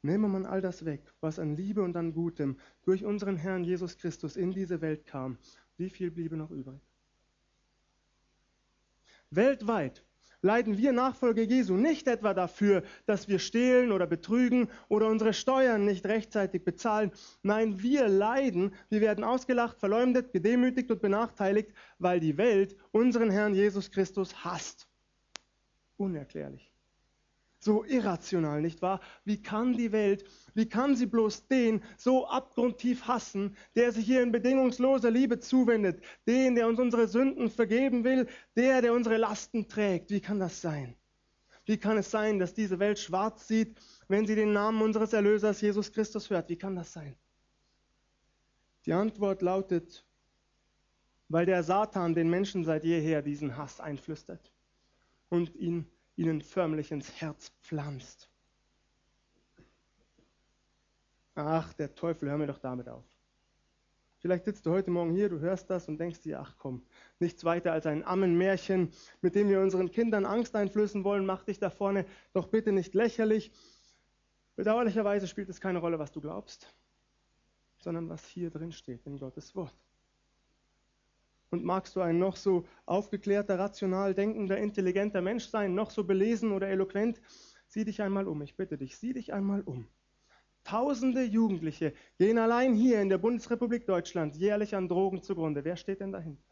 Nehme 0.03 0.29
man 0.29 0.47
all 0.47 0.61
das 0.61 0.85
weg, 0.85 1.01
was 1.21 1.39
an 1.39 1.55
Liebe 1.55 1.83
und 1.83 1.97
an 1.97 2.13
Gutem 2.13 2.59
durch 2.83 3.05
unseren 3.05 3.37
Herrn 3.37 3.63
Jesus 3.63 3.97
Christus 3.97 4.37
in 4.37 4.51
diese 4.51 4.81
Welt 4.81 5.07
kam, 5.07 5.39
wie 5.77 5.91
viel 5.91 6.11
bliebe 6.11 6.37
noch 6.37 6.51
übrig? 6.51 6.81
Weltweit 9.31 10.05
leiden 10.43 10.77
wir 10.77 10.93
Nachfolger 10.93 11.43
Jesu 11.43 11.75
nicht 11.75 12.07
etwa 12.09 12.35
dafür, 12.35 12.83
dass 13.07 13.29
wir 13.29 13.39
stehlen 13.39 13.93
oder 13.93 14.07
betrügen 14.07 14.69
oder 14.89 15.09
unsere 15.09 15.33
Steuern 15.33 15.85
nicht 15.85 16.05
rechtzeitig 16.05 16.65
bezahlen. 16.65 17.13
Nein, 17.43 17.81
wir 17.83 18.09
leiden, 18.09 18.75
wir 18.91 19.01
werden 19.01 19.25
ausgelacht, 19.25 19.79
verleumdet, 19.79 20.33
gedemütigt 20.33 20.91
und 20.91 21.01
benachteiligt, 21.01 21.73
weil 21.99 22.21
die 22.21 22.37
Welt 22.37 22.77
unseren 22.91 23.31
Herrn 23.31 23.55
Jesus 23.55 23.91
Christus 23.91 24.45
hasst. 24.45 24.89
Unerklärlich 25.97 26.72
so 27.63 27.85
irrational, 27.85 28.61
nicht 28.61 28.83
wahr? 28.83 29.01
Wie 29.25 29.41
kann 29.41 29.73
die 29.75 29.93
Welt, 29.93 30.25
wie 30.55 30.69
kann 30.69 30.97
sie 30.97 31.07
bloß 31.07 31.47
den 31.47 31.83
so 31.97 32.27
abgrundtief 32.27 33.07
hassen, 33.07 33.57
der 33.77 33.93
sich 33.93 34.05
hier 34.05 34.23
in 34.23 34.33
bedingungsloser 34.33 35.11
Liebe 35.11 35.39
zuwendet, 35.39 36.03
den, 36.27 36.55
der 36.55 36.67
uns 36.67 36.81
unsere 36.81 37.07
Sünden 37.07 37.51
vergeben 37.51 38.05
will, 38.05 38.27
der, 38.57 38.83
der 38.83 38.93
unsere 38.93 39.17
Lasten 39.17 39.69
trägt? 39.69 40.11
Wie 40.11 40.21
kann 40.21 40.41
das 40.41 40.61
sein? 40.61 40.97
Wie 41.65 41.79
kann 41.79 41.97
es 41.97 42.11
sein, 42.11 42.41
dass 42.41 42.55
diese 42.55 42.81
Welt 42.81 42.99
schwarz 42.99 43.47
sieht, 43.47 43.79
wenn 44.09 44.27
sie 44.27 44.35
den 44.35 44.53
Namen 44.53 44.83
unseres 44.83 45.13
Erlösers 45.13 45.61
Jesus 45.61 45.93
Christus 45.93 46.29
hört? 46.31 46.49
Wie 46.49 46.57
kann 46.57 46.75
das 46.75 46.93
sein? 46.93 47.15
Die 48.85 48.93
Antwort 48.93 49.43
lautet, 49.43 50.05
weil 51.29 51.47
der 51.47 51.63
Satan 51.63 52.15
den 52.15 52.29
Menschen 52.29 52.65
seit 52.65 52.83
jeher 52.83 53.23
diesen 53.23 53.57
Hass 53.57 53.79
einflüstert 53.79 54.53
und 55.29 55.55
ihn 55.55 55.87
ihnen 56.23 56.41
förmlich 56.41 56.93
ins 56.93 57.21
Herz 57.21 57.51
pflanzt. 57.61 58.31
Ach, 61.35 61.73
der 61.75 61.95
Teufel, 61.95 62.31
hör 62.31 62.39
mir 62.39 62.47
doch 62.47 62.59
damit 62.59 62.89
auf. 62.89 63.05
Vielleicht 64.21 64.45
sitzt 64.45 64.65
du 64.67 64.71
heute 64.71 64.93
Morgen 64.93 65.15
hier, 65.15 65.29
du 65.29 65.41
hörst 65.41 65.69
das 65.69 65.89
und 65.89 65.99
denkst 65.99 66.21
dir, 66.21 66.39
ach 66.41 66.55
komm, 66.57 66.87
nichts 67.19 67.45
weiter 67.45 67.73
als 67.73 67.87
ein 67.87 68.05
Ammenmärchen, 68.05 68.93
mit 69.21 69.35
dem 69.35 69.49
wir 69.49 69.61
unseren 69.61 69.91
Kindern 69.91 70.27
Angst 70.27 70.55
einflößen 70.55 71.03
wollen, 71.03 71.27
mach 71.27 71.43
dich 71.43 71.59
da 71.59 71.71
vorne 71.71 72.07
doch 72.33 72.47
bitte 72.47 72.71
nicht 72.71 72.95
lächerlich. 72.95 73.51
Bedauerlicherweise 74.55 75.27
spielt 75.27 75.49
es 75.49 75.61
keine 75.61 75.81
Rolle, 75.81 75.99
was 75.99 76.13
du 76.13 76.21
glaubst, 76.21 76.73
sondern 77.79 78.09
was 78.09 78.25
hier 78.27 78.51
drin 78.51 78.71
steht 78.71 79.05
in 79.07 79.19
Gottes 79.19 79.57
Wort. 79.57 79.75
Und 81.53 81.65
magst 81.65 81.95
du 81.97 82.01
ein 82.01 82.19
noch 82.19 82.37
so 82.37 82.65
aufgeklärter, 82.87 83.59
rational 83.59 84.15
denkender, 84.15 84.57
intelligenter 84.57 85.21
Mensch 85.21 85.49
sein, 85.49 85.75
noch 85.75 85.91
so 85.91 86.03
belesen 86.03 86.51
oder 86.51 86.69
eloquent, 86.69 87.21
sieh 87.67 87.85
dich 87.85 88.01
einmal 88.01 88.27
um, 88.27 88.41
ich 88.41 88.57
bitte 88.57 88.79
dich, 88.79 88.97
sieh 88.97 89.13
dich 89.13 89.35
einmal 89.35 89.61
um. 89.61 89.87
Tausende 90.65 91.23
Jugendliche 91.23 91.93
gehen 92.17 92.39
allein 92.39 92.73
hier 92.73 93.03
in 93.03 93.11
der 93.11 93.19
Bundesrepublik 93.19 93.85
Deutschland 93.85 94.35
jährlich 94.35 94.75
an 94.75 94.89
Drogen 94.89 95.23
zugrunde. 95.23 95.63
Wer 95.63 95.77
steht 95.77 96.01
denn 96.01 96.13
dahinter? 96.13 96.43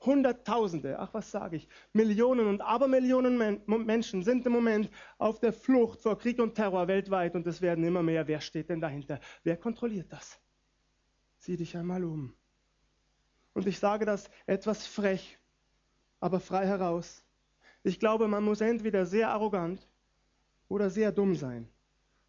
Hunderttausende, 0.00 0.98
ach 0.98 1.14
was 1.14 1.30
sage 1.30 1.56
ich, 1.56 1.66
Millionen 1.94 2.46
und 2.46 2.60
Abermillionen 2.60 3.62
Menschen 3.66 4.22
sind 4.22 4.44
im 4.44 4.52
Moment 4.52 4.90
auf 5.16 5.40
der 5.40 5.54
Flucht 5.54 6.02
vor 6.02 6.18
Krieg 6.18 6.38
und 6.40 6.56
Terror 6.56 6.88
weltweit 6.88 7.34
und 7.36 7.46
es 7.46 7.62
werden 7.62 7.84
immer 7.84 8.02
mehr. 8.02 8.28
Wer 8.28 8.42
steht 8.42 8.68
denn 8.68 8.82
dahinter? 8.82 9.18
Wer 9.44 9.56
kontrolliert 9.56 10.12
das? 10.12 10.38
Sieh 11.38 11.56
dich 11.56 11.74
einmal 11.74 12.04
um. 12.04 12.34
Und 13.54 13.66
ich 13.66 13.78
sage 13.78 14.04
das 14.04 14.28
etwas 14.46 14.86
frech, 14.86 15.38
aber 16.20 16.38
frei 16.38 16.66
heraus. 16.66 17.24
Ich 17.82 17.98
glaube, 17.98 18.28
man 18.28 18.44
muss 18.44 18.60
entweder 18.60 19.06
sehr 19.06 19.30
arrogant 19.30 19.88
oder 20.68 20.90
sehr 20.90 21.12
dumm 21.12 21.34
sein 21.34 21.68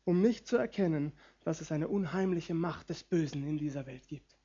um 0.05 0.21
nicht 0.21 0.47
zu 0.47 0.55
erkennen, 0.55 1.11
dass 1.43 1.59
es 1.59 1.71
eine 1.71 1.89
unheimliche 1.89 2.53
Macht 2.53 2.89
des 2.89 3.03
Bösen 3.03 3.45
in 3.45 3.57
dieser 3.57 3.85
Welt 3.85 4.07
gibt. 4.07 4.37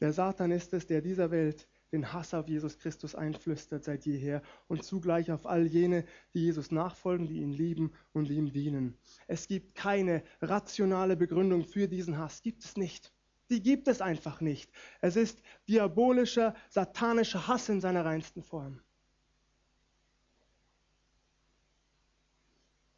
Der 0.00 0.12
Satan 0.12 0.50
ist 0.50 0.72
es, 0.74 0.86
der 0.86 1.00
dieser 1.00 1.30
Welt 1.30 1.66
den 1.90 2.12
Hass 2.12 2.34
auf 2.34 2.48
Jesus 2.48 2.78
Christus 2.78 3.14
einflüstert 3.14 3.84
seit 3.84 4.04
jeher 4.04 4.42
und 4.66 4.84
zugleich 4.84 5.30
auf 5.30 5.46
all 5.46 5.66
jene, 5.66 6.04
die 6.34 6.40
Jesus 6.40 6.70
nachfolgen, 6.70 7.26
die 7.28 7.40
ihn 7.40 7.52
lieben 7.52 7.92
und 8.12 8.28
ihm 8.28 8.52
dienen. 8.52 8.98
Es 9.26 9.46
gibt 9.48 9.74
keine 9.74 10.22
rationale 10.42 11.16
Begründung 11.16 11.64
für 11.64 11.88
diesen 11.88 12.18
Hass, 12.18 12.42
gibt 12.42 12.64
es 12.64 12.76
nicht. 12.76 13.12
Die 13.54 13.62
gibt 13.62 13.86
es 13.86 14.00
einfach 14.00 14.40
nicht. 14.40 14.68
Es 15.00 15.14
ist 15.14 15.40
diabolischer, 15.68 16.56
satanischer 16.70 17.46
Hass 17.46 17.68
in 17.68 17.80
seiner 17.80 18.04
reinsten 18.04 18.42
Form. 18.42 18.80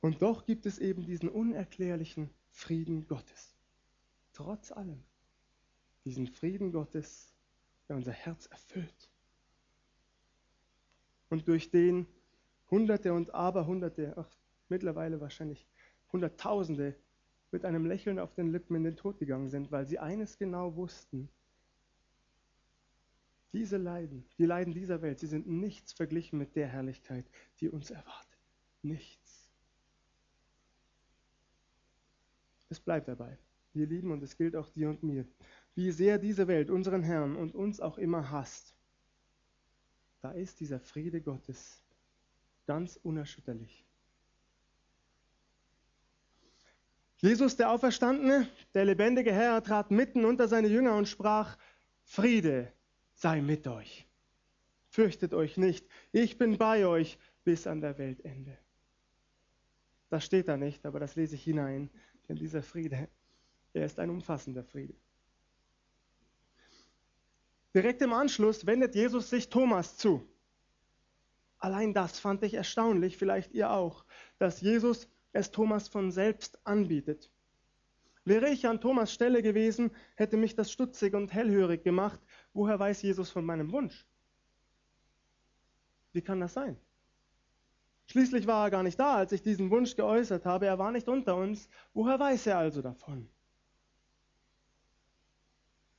Und 0.01 0.23
doch 0.23 0.47
gibt 0.47 0.65
es 0.65 0.79
eben 0.79 1.05
diesen 1.05 1.29
unerklärlichen 1.29 2.31
Frieden 2.49 3.07
Gottes. 3.07 3.55
Trotz 4.33 4.73
allem. 4.73 5.05
Diesen 6.07 6.27
Frieden 6.27 6.73
Gottes, 6.73 7.35
der 7.91 7.97
unser 7.97 8.13
Herz 8.13 8.47
erfüllt. 8.47 9.11
Und 11.29 11.49
durch 11.49 11.71
den 11.71 12.07
Hunderte 12.71 13.13
und 13.13 13.35
Aberhunderte, 13.35 14.15
ach, 14.17 14.31
mittlerweile 14.71 15.21
wahrscheinlich 15.21 15.67
Hunderttausende 16.13 16.97
mit 17.51 17.65
einem 17.65 17.87
Lächeln 17.87 18.19
auf 18.19 18.35
den 18.35 18.49
Lippen 18.49 18.75
in 18.77 18.85
den 18.85 18.97
Tod 18.97 19.19
gegangen 19.19 19.49
sind, 19.49 19.71
weil 19.71 19.87
sie 19.87 19.99
eines 19.99 20.39
genau 20.39 20.77
wussten. 20.77 21.29
Diese 23.53 23.77
Leiden, 23.77 24.25
die 24.39 24.45
Leiden 24.45 24.75
dieser 24.75 25.01
Welt, 25.01 25.19
sie 25.19 25.27
sind 25.27 25.47
nichts 25.47 25.93
verglichen 25.93 26.39
mit 26.39 26.57
der 26.57 26.69
Herrlichkeit, 26.69 27.25
die 27.61 27.69
uns 27.69 27.91
erwartet. 27.91 28.39
Nichts. 28.83 29.51
Es 32.69 32.81
bleibt 32.81 33.09
dabei. 33.09 33.39
Wir 33.73 33.87
lieben 33.87 34.11
und 34.11 34.23
es 34.23 34.37
gilt 34.37 34.57
auch 34.57 34.69
dir 34.69 34.89
und 34.89 35.03
mir. 35.03 35.27
Wie 35.75 35.91
sehr 35.91 36.19
diese 36.19 36.49
Welt 36.49 36.71
unseren 36.71 37.03
Herrn 37.03 37.37
und 37.37 37.55
uns 37.55 37.81
auch 37.81 37.99
immer 37.99 38.31
hasst, 38.31 38.75
da 40.23 40.33
ist 40.33 40.61
dieser 40.61 40.81
Friede 40.81 41.21
Gottes 41.21 41.83
ganz 42.67 42.99
unerschütterlich. 43.03 43.86
Jesus, 47.19 47.57
der 47.57 47.71
Auferstandene, 47.71 48.49
der 48.75 48.85
lebendige 48.85 49.33
Herr, 49.33 49.63
trat 49.63 49.91
mitten 49.91 50.25
unter 50.25 50.49
seine 50.49 50.69
Jünger 50.69 50.97
und 50.97 51.09
sprach, 51.09 51.57
Friede 52.03 52.73
sei 53.15 53.41
mit 53.41 53.67
euch. 53.67 54.07
Fürchtet 54.89 55.35
euch 55.35 55.57
nicht, 55.57 55.87
ich 56.13 56.39
bin 56.39 56.59
bei 56.59 56.87
euch 56.87 57.19
bis 57.45 57.67
an 57.67 57.81
der 57.81 57.99
Weltende. 57.99 58.57
Das 60.09 60.25
steht 60.25 60.49
da 60.49 60.57
nicht, 60.57 60.85
aber 60.87 61.01
das 61.01 61.17
lese 61.17 61.35
ich 61.35 61.45
hinein. 61.45 61.91
Denn 62.29 62.37
dieser 62.37 62.63
Friede, 62.63 63.09
er 63.73 63.87
ist 63.87 63.99
ein 63.99 64.11
umfassender 64.11 64.65
Friede. 64.65 64.95
Direkt 67.75 68.01
im 68.03 68.13
Anschluss 68.13 68.67
wendet 68.67 68.95
Jesus 68.95 69.31
sich 69.31 69.49
Thomas 69.49 69.97
zu. 69.97 70.27
Allein 71.59 71.93
das 71.93 72.19
fand 72.19 72.43
ich 72.43 72.55
erstaunlich, 72.55 73.17
vielleicht 73.17 73.53
ihr 73.53 73.71
auch, 73.71 74.05
dass 74.39 74.61
Jesus 74.61 75.09
es 75.37 75.51
Thomas 75.51 75.89
von 75.89 76.11
selbst 76.11 76.59
anbietet. 76.65 77.31
Wäre 78.25 78.49
ich 78.51 78.67
an 78.67 78.81
Thomas 78.81 79.13
Stelle 79.13 79.41
gewesen, 79.41 79.93
hätte 80.17 80.37
mich 80.37 80.57
das 80.57 80.73
stutzig 80.73 81.15
und 81.15 81.33
hellhörig 81.33 81.85
gemacht. 81.85 82.21
Woher 82.53 82.79
weiß 82.79 83.03
Jesus 83.03 83.31
von 83.31 83.45
meinem 83.45 83.71
Wunsch? 83.71 84.05
Wie 86.13 86.23
kann 86.23 86.41
das 86.41 86.55
sein? 86.55 86.77
Schließlich 88.07 88.47
war 88.47 88.67
er 88.67 88.71
gar 88.71 88.83
nicht 88.83 88.99
da, 88.99 89.17
als 89.17 89.33
ich 89.33 89.43
diesen 89.43 89.71
Wunsch 89.71 89.95
geäußert 89.95 90.45
habe. 90.45 90.67
Er 90.67 90.79
war 90.79 90.91
nicht 90.91 91.09
unter 91.09 91.37
uns. 91.37 91.69
Woher 91.93 92.19
weiß 92.19 92.47
er 92.49 92.59
also 92.59 92.83
davon? 92.83 93.29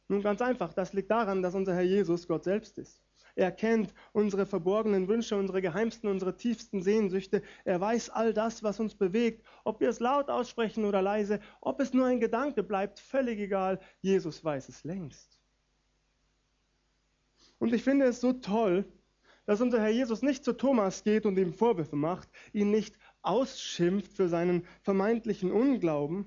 Nun 0.10 0.22
ganz 0.22 0.42
einfach, 0.42 0.74
das 0.74 0.94
liegt 0.94 1.12
daran, 1.12 1.42
dass 1.42 1.54
unser 1.54 1.76
Herr 1.76 1.82
Jesus 1.82 2.28
Gott 2.28 2.46
selbst 2.46 2.78
ist. 2.78 3.02
Er 3.38 3.52
kennt 3.52 3.94
unsere 4.14 4.48
verborgenen 4.48 5.08
Wünsche, 5.08 5.38
unsere 5.38 5.62
geheimsten, 5.62 6.10
unsere 6.10 6.36
tiefsten 6.36 6.82
Sehnsüchte. 6.82 7.44
Er 7.66 7.80
weiß 7.80 8.10
all 8.10 8.34
das, 8.34 8.64
was 8.64 8.80
uns 8.80 8.96
bewegt. 8.96 9.46
Ob 9.64 9.80
wir 9.80 9.90
es 9.90 10.00
laut 10.00 10.28
aussprechen 10.28 10.86
oder 10.86 11.04
leise, 11.04 11.40
ob 11.62 11.80
es 11.80 11.94
nur 11.94 12.08
ein 12.08 12.20
Gedanke 12.20 12.64
bleibt, 12.64 13.00
völlig 13.00 13.38
egal. 13.38 13.80
Jesus 14.02 14.44
weiß 14.44 14.70
es 14.70 14.84
längst. 14.84 15.40
Und 17.60 17.76
ich 17.76 17.84
finde 17.84 18.06
es 18.06 18.22
so 18.22 18.34
toll, 18.34 18.92
dass 19.46 19.62
unser 19.62 19.82
Herr 19.82 19.90
Jesus 19.90 20.24
nicht 20.24 20.44
zu 20.44 20.54
Thomas 20.54 21.04
geht 21.04 21.28
und 21.28 21.38
ihm 21.38 21.54
Vorwürfe 21.54 21.96
macht, 21.96 22.30
ihn 22.54 22.72
nicht 22.72 22.98
ausschimpft 23.22 24.14
für 24.14 24.30
seinen 24.30 24.66
vermeintlichen 24.82 25.52
Unglauben, 25.52 26.26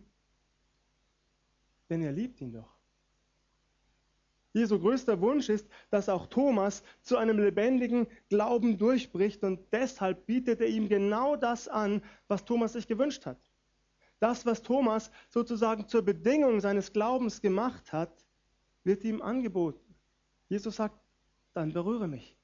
denn 1.88 2.02
er 2.02 2.12
liebt 2.12 2.40
ihn 2.40 2.52
doch. 2.52 2.79
Jesu 4.52 4.80
größter 4.80 5.20
Wunsch 5.20 5.48
ist, 5.48 5.68
dass 5.90 6.08
auch 6.08 6.26
Thomas 6.26 6.82
zu 7.02 7.16
einem 7.16 7.38
lebendigen 7.38 8.08
Glauben 8.28 8.78
durchbricht 8.78 9.44
und 9.44 9.60
deshalb 9.72 10.26
bietet 10.26 10.60
er 10.60 10.66
ihm 10.66 10.88
genau 10.88 11.36
das 11.36 11.68
an, 11.68 12.02
was 12.26 12.44
Thomas 12.44 12.72
sich 12.72 12.88
gewünscht 12.88 13.26
hat. 13.26 13.38
Das, 14.18 14.44
was 14.44 14.62
Thomas 14.62 15.10
sozusagen 15.28 15.86
zur 15.86 16.02
Bedingung 16.02 16.60
seines 16.60 16.92
Glaubens 16.92 17.40
gemacht 17.40 17.92
hat, 17.92 18.12
wird 18.82 19.04
ihm 19.04 19.22
angeboten. 19.22 19.94
Jesus 20.48 20.76
sagt, 20.76 20.98
dann 21.54 21.72
berühre 21.72 22.08
mich. 22.08 22.36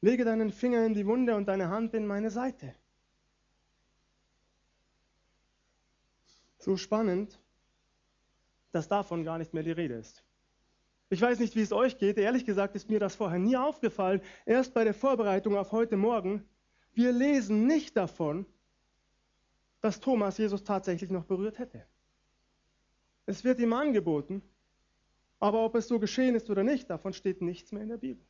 Lege 0.00 0.24
deinen 0.24 0.50
Finger 0.50 0.84
in 0.84 0.94
die 0.94 1.06
Wunde 1.06 1.36
und 1.36 1.46
deine 1.46 1.68
Hand 1.68 1.94
in 1.94 2.06
meine 2.06 2.30
Seite. 2.30 2.74
So 6.58 6.76
spannend, 6.76 7.38
dass 8.72 8.88
davon 8.88 9.24
gar 9.24 9.38
nicht 9.38 9.54
mehr 9.54 9.62
die 9.62 9.72
Rede 9.72 9.94
ist. 9.94 10.24
Ich 11.08 11.20
weiß 11.22 11.38
nicht, 11.38 11.54
wie 11.54 11.60
es 11.60 11.72
euch 11.72 11.98
geht. 11.98 12.18
Ehrlich 12.18 12.44
gesagt 12.44 12.74
ist 12.74 12.90
mir 12.90 12.98
das 12.98 13.14
vorher 13.14 13.38
nie 13.38 13.56
aufgefallen. 13.56 14.20
Erst 14.44 14.74
bei 14.74 14.82
der 14.82 14.94
Vorbereitung 14.94 15.56
auf 15.56 15.70
heute 15.72 15.96
Morgen. 15.96 16.44
Wir 16.94 17.12
lesen 17.12 17.66
nicht 17.66 17.96
davon, 17.96 18.46
dass 19.80 20.00
Thomas 20.00 20.38
Jesus 20.38 20.64
tatsächlich 20.64 21.10
noch 21.10 21.24
berührt 21.24 21.58
hätte. 21.58 21.86
Es 23.26 23.44
wird 23.44 23.60
ihm 23.60 23.72
angeboten, 23.72 24.42
aber 25.38 25.64
ob 25.64 25.74
es 25.76 25.86
so 25.88 25.98
geschehen 26.00 26.34
ist 26.34 26.50
oder 26.50 26.64
nicht, 26.64 26.90
davon 26.90 27.12
steht 27.12 27.40
nichts 27.40 27.70
mehr 27.70 27.82
in 27.82 27.88
der 27.90 27.98
Bibel. 27.98 28.24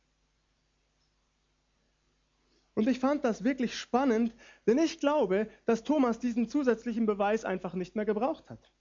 Und 2.75 2.87
ich 2.87 2.99
fand 2.99 3.23
das 3.23 3.43
wirklich 3.43 3.75
spannend, 3.75 4.35
denn 4.67 4.77
ich 4.77 4.99
glaube, 4.99 5.49
dass 5.65 5.83
Thomas 5.83 6.19
diesen 6.19 6.47
zusätzlichen 6.47 7.07
Beweis 7.07 7.43
einfach 7.43 7.73
nicht 7.73 7.95
mehr 7.95 8.05
gebraucht 8.05 8.51
hat. 8.51 8.71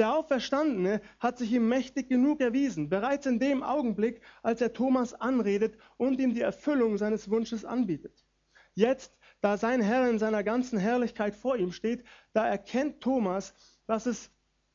Der 0.00 0.16
Auferstandene 0.16 1.02
hat 1.18 1.36
sich 1.36 1.52
ihm 1.52 1.68
mächtig 1.68 2.08
genug 2.08 2.40
erwiesen, 2.40 2.88
bereits 2.88 3.26
in 3.26 3.38
dem 3.38 3.62
Augenblick, 3.62 4.22
als 4.42 4.62
er 4.62 4.72
Thomas 4.72 5.12
anredet 5.12 5.76
und 5.98 6.18
ihm 6.20 6.32
die 6.32 6.40
Erfüllung 6.40 6.96
seines 6.96 7.28
Wunsches 7.28 7.66
anbietet. 7.66 8.24
Jetzt, 8.72 9.14
da 9.42 9.58
sein 9.58 9.82
Herr 9.82 10.08
in 10.08 10.18
seiner 10.18 10.42
ganzen 10.42 10.78
Herrlichkeit 10.78 11.36
vor 11.36 11.58
ihm 11.58 11.70
steht, 11.70 12.02
da 12.32 12.48
erkennt 12.48 13.02
Thomas, 13.02 13.52
dass 13.86 14.06
es 14.06 14.30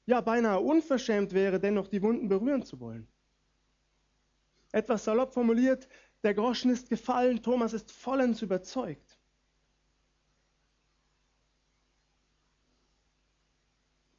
ja 0.05 0.21
beinahe 0.21 0.59
unverschämt 0.59 1.33
wäre, 1.33 1.59
dennoch 1.59 1.87
die 1.87 2.03
Wunden 2.03 2.29
berühren 2.29 2.61
zu 2.61 2.79
wollen. 2.79 3.07
Etwas 4.73 5.05
salopp 5.05 5.33
formuliert, 5.33 5.87
der 6.21 6.35
Groschen 6.35 6.69
ist 6.69 6.87
gefallen, 6.87 7.41
Thomas 7.41 7.73
ist 7.73 7.91
vollends 7.91 8.43
überzeugt. 8.43 9.04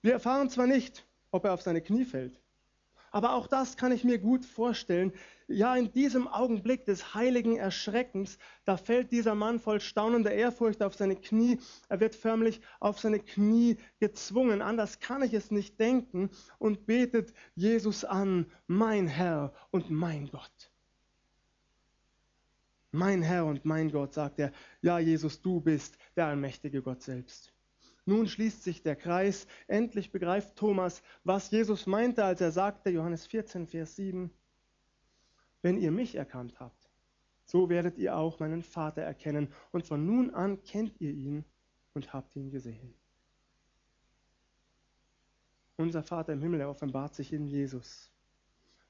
Wir 0.06 0.12
erfahren 0.12 0.48
zwar 0.48 0.68
nicht, 0.68 1.04
ob 1.32 1.46
er 1.46 1.52
auf 1.52 1.62
seine 1.62 1.80
Knie 1.80 2.04
fällt, 2.04 2.40
aber 3.10 3.32
auch 3.32 3.48
das 3.48 3.76
kann 3.76 3.90
ich 3.90 4.04
mir 4.04 4.20
gut 4.20 4.44
vorstellen. 4.44 5.12
Ja, 5.48 5.74
in 5.74 5.90
diesem 5.90 6.28
Augenblick 6.28 6.84
des 6.84 7.12
heiligen 7.12 7.56
Erschreckens, 7.56 8.38
da 8.64 8.76
fällt 8.76 9.10
dieser 9.10 9.34
Mann 9.34 9.58
voll 9.58 9.80
staunender 9.80 10.30
Ehrfurcht 10.30 10.80
auf 10.84 10.94
seine 10.94 11.16
Knie. 11.16 11.58
Er 11.88 11.98
wird 11.98 12.14
förmlich 12.14 12.60
auf 12.78 13.00
seine 13.00 13.18
Knie 13.18 13.78
gezwungen. 13.98 14.62
Anders 14.62 15.00
kann 15.00 15.24
ich 15.24 15.34
es 15.34 15.50
nicht 15.50 15.80
denken 15.80 16.30
und 16.60 16.86
betet 16.86 17.34
Jesus 17.56 18.04
an, 18.04 18.46
mein 18.68 19.08
Herr 19.08 19.52
und 19.72 19.90
mein 19.90 20.30
Gott. 20.30 20.70
Mein 22.92 23.22
Herr 23.22 23.44
und 23.44 23.64
mein 23.64 23.90
Gott, 23.90 24.14
sagt 24.14 24.38
er, 24.38 24.52
ja 24.82 25.00
Jesus, 25.00 25.42
du 25.42 25.60
bist 25.60 25.98
der 26.14 26.26
allmächtige 26.26 26.80
Gott 26.80 27.02
selbst. 27.02 27.55
Nun 28.06 28.28
schließt 28.28 28.62
sich 28.62 28.82
der 28.82 28.94
Kreis. 28.94 29.48
Endlich 29.66 30.12
begreift 30.12 30.56
Thomas, 30.56 31.02
was 31.24 31.50
Jesus 31.50 31.86
meinte, 31.86 32.24
als 32.24 32.40
er 32.40 32.52
sagte, 32.52 32.90
Johannes 32.90 33.26
14, 33.26 33.66
Vers 33.66 33.96
7, 33.96 34.30
wenn 35.60 35.76
ihr 35.76 35.90
mich 35.90 36.14
erkannt 36.14 36.60
habt, 36.60 36.88
so 37.44 37.68
werdet 37.68 37.98
ihr 37.98 38.16
auch 38.16 38.38
meinen 38.38 38.62
Vater 38.62 39.02
erkennen. 39.02 39.52
Und 39.72 39.84
von 39.84 40.06
nun 40.06 40.30
an 40.30 40.62
kennt 40.62 41.00
ihr 41.00 41.10
ihn 41.10 41.44
und 41.94 42.12
habt 42.12 42.36
ihn 42.36 42.50
gesehen. 42.50 42.94
Unser 45.76 46.04
Vater 46.04 46.32
im 46.32 46.42
Himmel, 46.42 46.60
er 46.60 46.70
offenbart 46.70 47.14
sich 47.14 47.32
in 47.32 47.48
Jesus. 47.48 48.12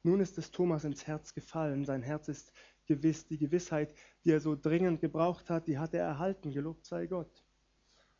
Nun 0.03 0.21
ist 0.21 0.37
es 0.37 0.51
Thomas 0.51 0.85
ins 0.85 1.07
Herz 1.07 1.33
gefallen. 1.33 1.87
Sein 1.87 2.03
Herz 2.03 2.29
ist 2.29 2.53
gewiss. 2.85 3.27
Die 3.27 3.39
Gewissheit, 3.39 3.95
die 4.25 4.31
er 4.33 4.41
so 4.41 4.55
dringend 4.55 5.01
gebraucht 5.01 5.49
hat, 5.49 5.67
die 5.67 5.79
hat 5.79 5.95
er 5.95 6.05
erhalten. 6.05 6.53
Gelobt 6.53 6.85
sei 6.85 7.07
Gott. 7.07 7.46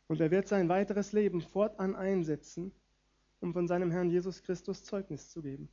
Und 0.07 0.21
er 0.21 0.31
wird 0.31 0.47
sein 0.47 0.69
weiteres 0.69 1.11
Leben 1.11 1.41
fortan 1.41 1.95
einsetzen, 1.95 2.71
um 3.39 3.53
von 3.53 3.67
seinem 3.67 3.91
Herrn 3.91 4.09
Jesus 4.09 4.41
Christus 4.41 4.83
Zeugnis 4.83 5.29
zu 5.29 5.41
geben. 5.41 5.69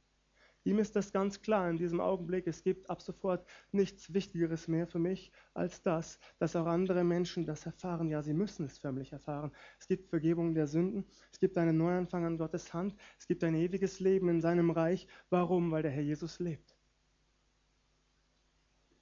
Ihm 0.66 0.78
ist 0.78 0.96
das 0.96 1.12
ganz 1.12 1.42
klar 1.42 1.68
in 1.68 1.76
diesem 1.76 2.00
Augenblick. 2.00 2.46
Es 2.46 2.62
gibt 2.62 2.88
ab 2.88 3.02
sofort 3.02 3.46
nichts 3.70 4.14
Wichtigeres 4.14 4.66
mehr 4.66 4.86
für 4.86 4.98
mich 4.98 5.30
als 5.52 5.82
das, 5.82 6.18
dass 6.38 6.56
auch 6.56 6.66
andere 6.66 7.04
Menschen 7.04 7.44
das 7.44 7.66
erfahren. 7.66 8.08
Ja, 8.08 8.22
sie 8.22 8.32
müssen 8.32 8.64
es 8.64 8.78
förmlich 8.78 9.12
erfahren. 9.12 9.52
Es 9.78 9.86
gibt 9.86 10.08
Vergebung 10.08 10.54
der 10.54 10.66
Sünden. 10.66 11.04
Es 11.30 11.38
gibt 11.38 11.58
einen 11.58 11.76
Neuanfang 11.76 12.24
an 12.24 12.38
Gottes 12.38 12.72
Hand. 12.72 12.94
Es 13.18 13.26
gibt 13.26 13.44
ein 13.44 13.54
ewiges 13.54 14.00
Leben 14.00 14.30
in 14.30 14.40
seinem 14.40 14.70
Reich. 14.70 15.06
Warum? 15.28 15.70
Weil 15.70 15.82
der 15.82 15.92
Herr 15.92 16.02
Jesus 16.02 16.38
lebt. 16.38 16.74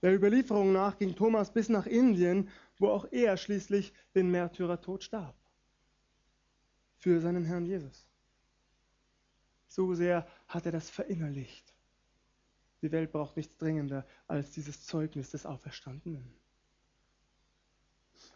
Der 0.03 0.13
Überlieferung 0.13 0.73
nach 0.73 0.99
ging 0.99 1.15
Thomas 1.15 1.53
bis 1.53 1.69
nach 1.69 1.87
Indien, 1.87 2.49
wo 2.83 2.89
auch 2.89 3.07
er 3.13 3.37
schließlich 3.37 3.95
den 4.13 4.29
Märtyrertod 4.33 5.05
starb. 5.05 5.37
Für 6.97 7.21
seinen 7.21 7.45
Herrn 7.45 7.65
Jesus. 7.65 8.09
So 9.69 9.95
sehr 9.95 10.27
hat 10.49 10.67
er 10.67 10.73
das 10.73 10.91
verinnerlicht. 10.91 11.77
Die 12.83 12.91
Welt 12.91 13.13
braucht 13.13 13.37
nichts 13.37 13.57
dringender 13.57 14.05
als 14.27 14.51
dieses 14.51 14.85
Zeugnis 14.85 15.31
des 15.31 15.47
Auferstandenen. 15.47 16.35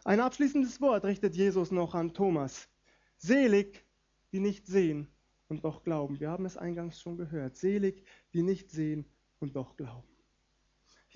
Ein 0.05 0.21
abschließendes 0.21 0.79
Wort 0.79 1.03
richtet 1.03 1.35
Jesus 1.35 1.69
noch 1.71 1.93
an 1.93 2.13
Thomas. 2.13 2.69
Selig, 3.17 3.85
die 4.31 4.39
nicht 4.39 4.65
sehen 4.65 5.09
und 5.49 5.65
doch 5.65 5.83
glauben. 5.83 6.21
Wir 6.21 6.29
haben 6.29 6.45
es 6.45 6.55
eingangs 6.55 7.01
schon 7.01 7.17
gehört. 7.17 7.57
Selig, 7.57 8.05
die 8.33 8.43
nicht 8.43 8.71
sehen 8.71 9.05
und 9.39 9.57
doch 9.57 9.75
glauben. 9.75 10.16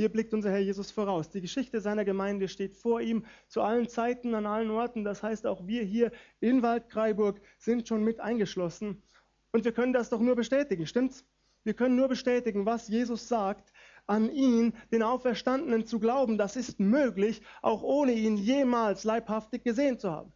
Hier 0.02 0.10
blickt 0.10 0.34
unser 0.34 0.50
Herr 0.50 0.58
Jesus 0.58 0.90
voraus. 0.90 1.30
Die 1.30 1.42
Geschichte 1.42 1.80
seiner 1.80 2.04
Gemeinde 2.04 2.48
steht 2.48 2.76
vor 2.76 3.02
ihm 3.02 3.24
zu 3.48 3.62
allen 3.62 3.88
Zeiten, 3.88 4.34
an 4.34 4.48
allen 4.48 4.72
Orten. 4.72 5.04
Das 5.04 5.22
heißt, 5.22 5.46
auch 5.46 5.68
wir 5.68 5.84
hier 5.84 6.12
in 6.40 6.64
Waldkraiburg 6.64 7.40
sind 7.60 7.88
schon 7.88 8.04
mit 8.04 8.20
eingeschlossen. 8.20 9.04
Und 9.52 9.64
wir 9.64 9.74
können 9.74 9.94
das 9.94 10.10
doch 10.10 10.20
nur 10.20 10.36
bestätigen, 10.36 10.88
stimmt's? 10.88 11.24
Wir 11.64 11.76
können 11.76 11.98
nur 11.98 12.08
bestätigen, 12.08 12.66
was 12.66 12.88
Jesus 12.88 13.28
sagt, 13.28 13.72
an 14.08 14.32
ihn, 14.32 14.74
den 14.92 15.04
Auferstandenen 15.04 15.86
zu 15.86 16.00
glauben. 16.00 16.40
Das 16.40 16.56
ist 16.56 16.80
möglich, 16.80 17.44
auch 17.62 17.84
ohne 17.84 18.14
ihn 18.14 18.38
jemals 18.38 19.04
leibhaftig 19.04 19.64
gesehen 19.64 20.00
zu 20.00 20.10
haben. 20.10 20.34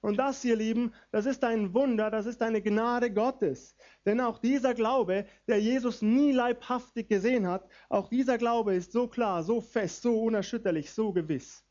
Und 0.00 0.18
das, 0.18 0.44
ihr 0.44 0.56
Lieben, 0.56 0.92
das 1.10 1.26
ist 1.26 1.42
ein 1.42 1.74
Wunder, 1.74 2.10
das 2.10 2.26
ist 2.26 2.42
eine 2.42 2.62
Gnade 2.62 3.12
Gottes. 3.12 3.74
Denn 4.04 4.20
auch 4.20 4.38
dieser 4.38 4.74
Glaube, 4.74 5.26
der 5.48 5.60
Jesus 5.60 6.02
nie 6.02 6.32
leibhaftig 6.32 7.08
gesehen 7.08 7.46
hat, 7.46 7.68
auch 7.88 8.08
dieser 8.08 8.38
Glaube 8.38 8.74
ist 8.74 8.92
so 8.92 9.08
klar, 9.08 9.42
so 9.42 9.60
fest, 9.60 10.02
so 10.02 10.22
unerschütterlich, 10.22 10.92
so 10.92 11.12
gewiss, 11.12 11.64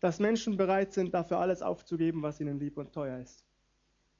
dass 0.00 0.20
Menschen 0.20 0.56
bereit 0.56 0.92
sind, 0.92 1.12
dafür 1.12 1.38
alles 1.38 1.60
aufzugeben, 1.60 2.22
was 2.22 2.40
ihnen 2.40 2.58
lieb 2.58 2.78
und 2.78 2.92
teuer 2.92 3.18
ist. 3.18 3.44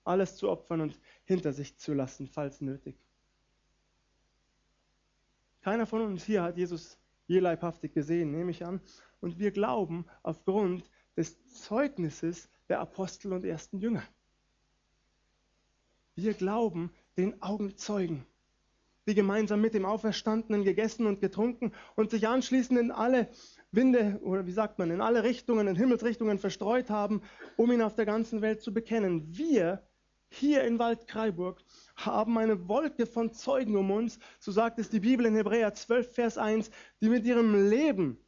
Alles 0.05 0.37
zu 0.37 0.51
opfern 0.51 0.81
und 0.81 1.01
hinter 1.25 1.53
sich 1.53 1.79
zu 1.79 1.95
lassen, 1.95 2.27
falls 2.27 2.61
nötig. 2.61 2.97
Keiner 5.63 5.87
von 5.87 6.03
uns 6.03 6.25
hier 6.25 6.43
hat 6.43 6.57
Jesus 6.57 6.99
je 7.27 7.41
leibhaftig 7.41 7.93
gesehen, 7.93 8.31
nehme 8.31 8.51
ich 8.51 8.65
an. 8.65 8.81
Und 9.21 9.39
wir 9.39 9.51
glauben 9.51 10.07
aufgrund 10.23 10.89
des 11.17 11.37
Zeugnisses 11.49 12.49
der 12.69 12.81
Apostel 12.81 13.33
und 13.33 13.45
ersten 13.45 13.79
Jünger. 13.79 14.03
Wir 16.15 16.35
glauben 16.35 16.91
den 17.17 17.43
Augenzeugen, 17.43 18.25
die 19.07 19.15
gemeinsam 19.15 19.61
mit 19.61 19.75
dem 19.75 19.85
Auferstandenen 19.85 20.65
gegessen 20.65 21.07
und 21.07 21.21
getrunken 21.21 21.73
und 21.95 22.11
sich 22.11 22.27
anschließend 22.27 22.79
in 22.79 22.91
alle 22.91 23.29
Winde 23.71 24.19
oder 24.23 24.47
wie 24.47 24.53
sagt 24.53 24.79
man, 24.79 24.91
in 24.91 25.01
alle 25.01 25.25
Richtungen, 25.25 25.69
in 25.69 25.77
Himmelsrichtungen 25.77 26.39
verstreut 26.39 26.91
haben, 26.91 27.23
um 27.57 27.71
ihn 27.71 27.83
auf 27.83 27.95
der 27.95 28.07
ganzen 28.07 28.41
Welt 28.43 28.63
zu 28.63 28.73
bekennen. 28.73 29.27
Wir 29.37 29.83
hier 30.29 30.65
in 30.65 30.79
Waldkraiburg 30.79 31.63
haben 31.95 32.37
eine 32.39 32.69
Wolke 32.69 33.07
von 33.07 33.33
Zeugen 33.33 33.77
um 33.77 33.91
uns, 33.91 34.19
so 34.39 34.51
sagt 34.53 34.79
es 34.79 34.91
die 34.91 35.01
Bibel 35.01 35.27
in 35.27 35.37
Hebräer 35.37 35.73
12, 35.75 36.15
Vers 36.15 36.39
1, 36.39 36.71
die 37.01 37.09
mit 37.09 37.25
ihrem 37.25 37.69
Leben 37.69 38.19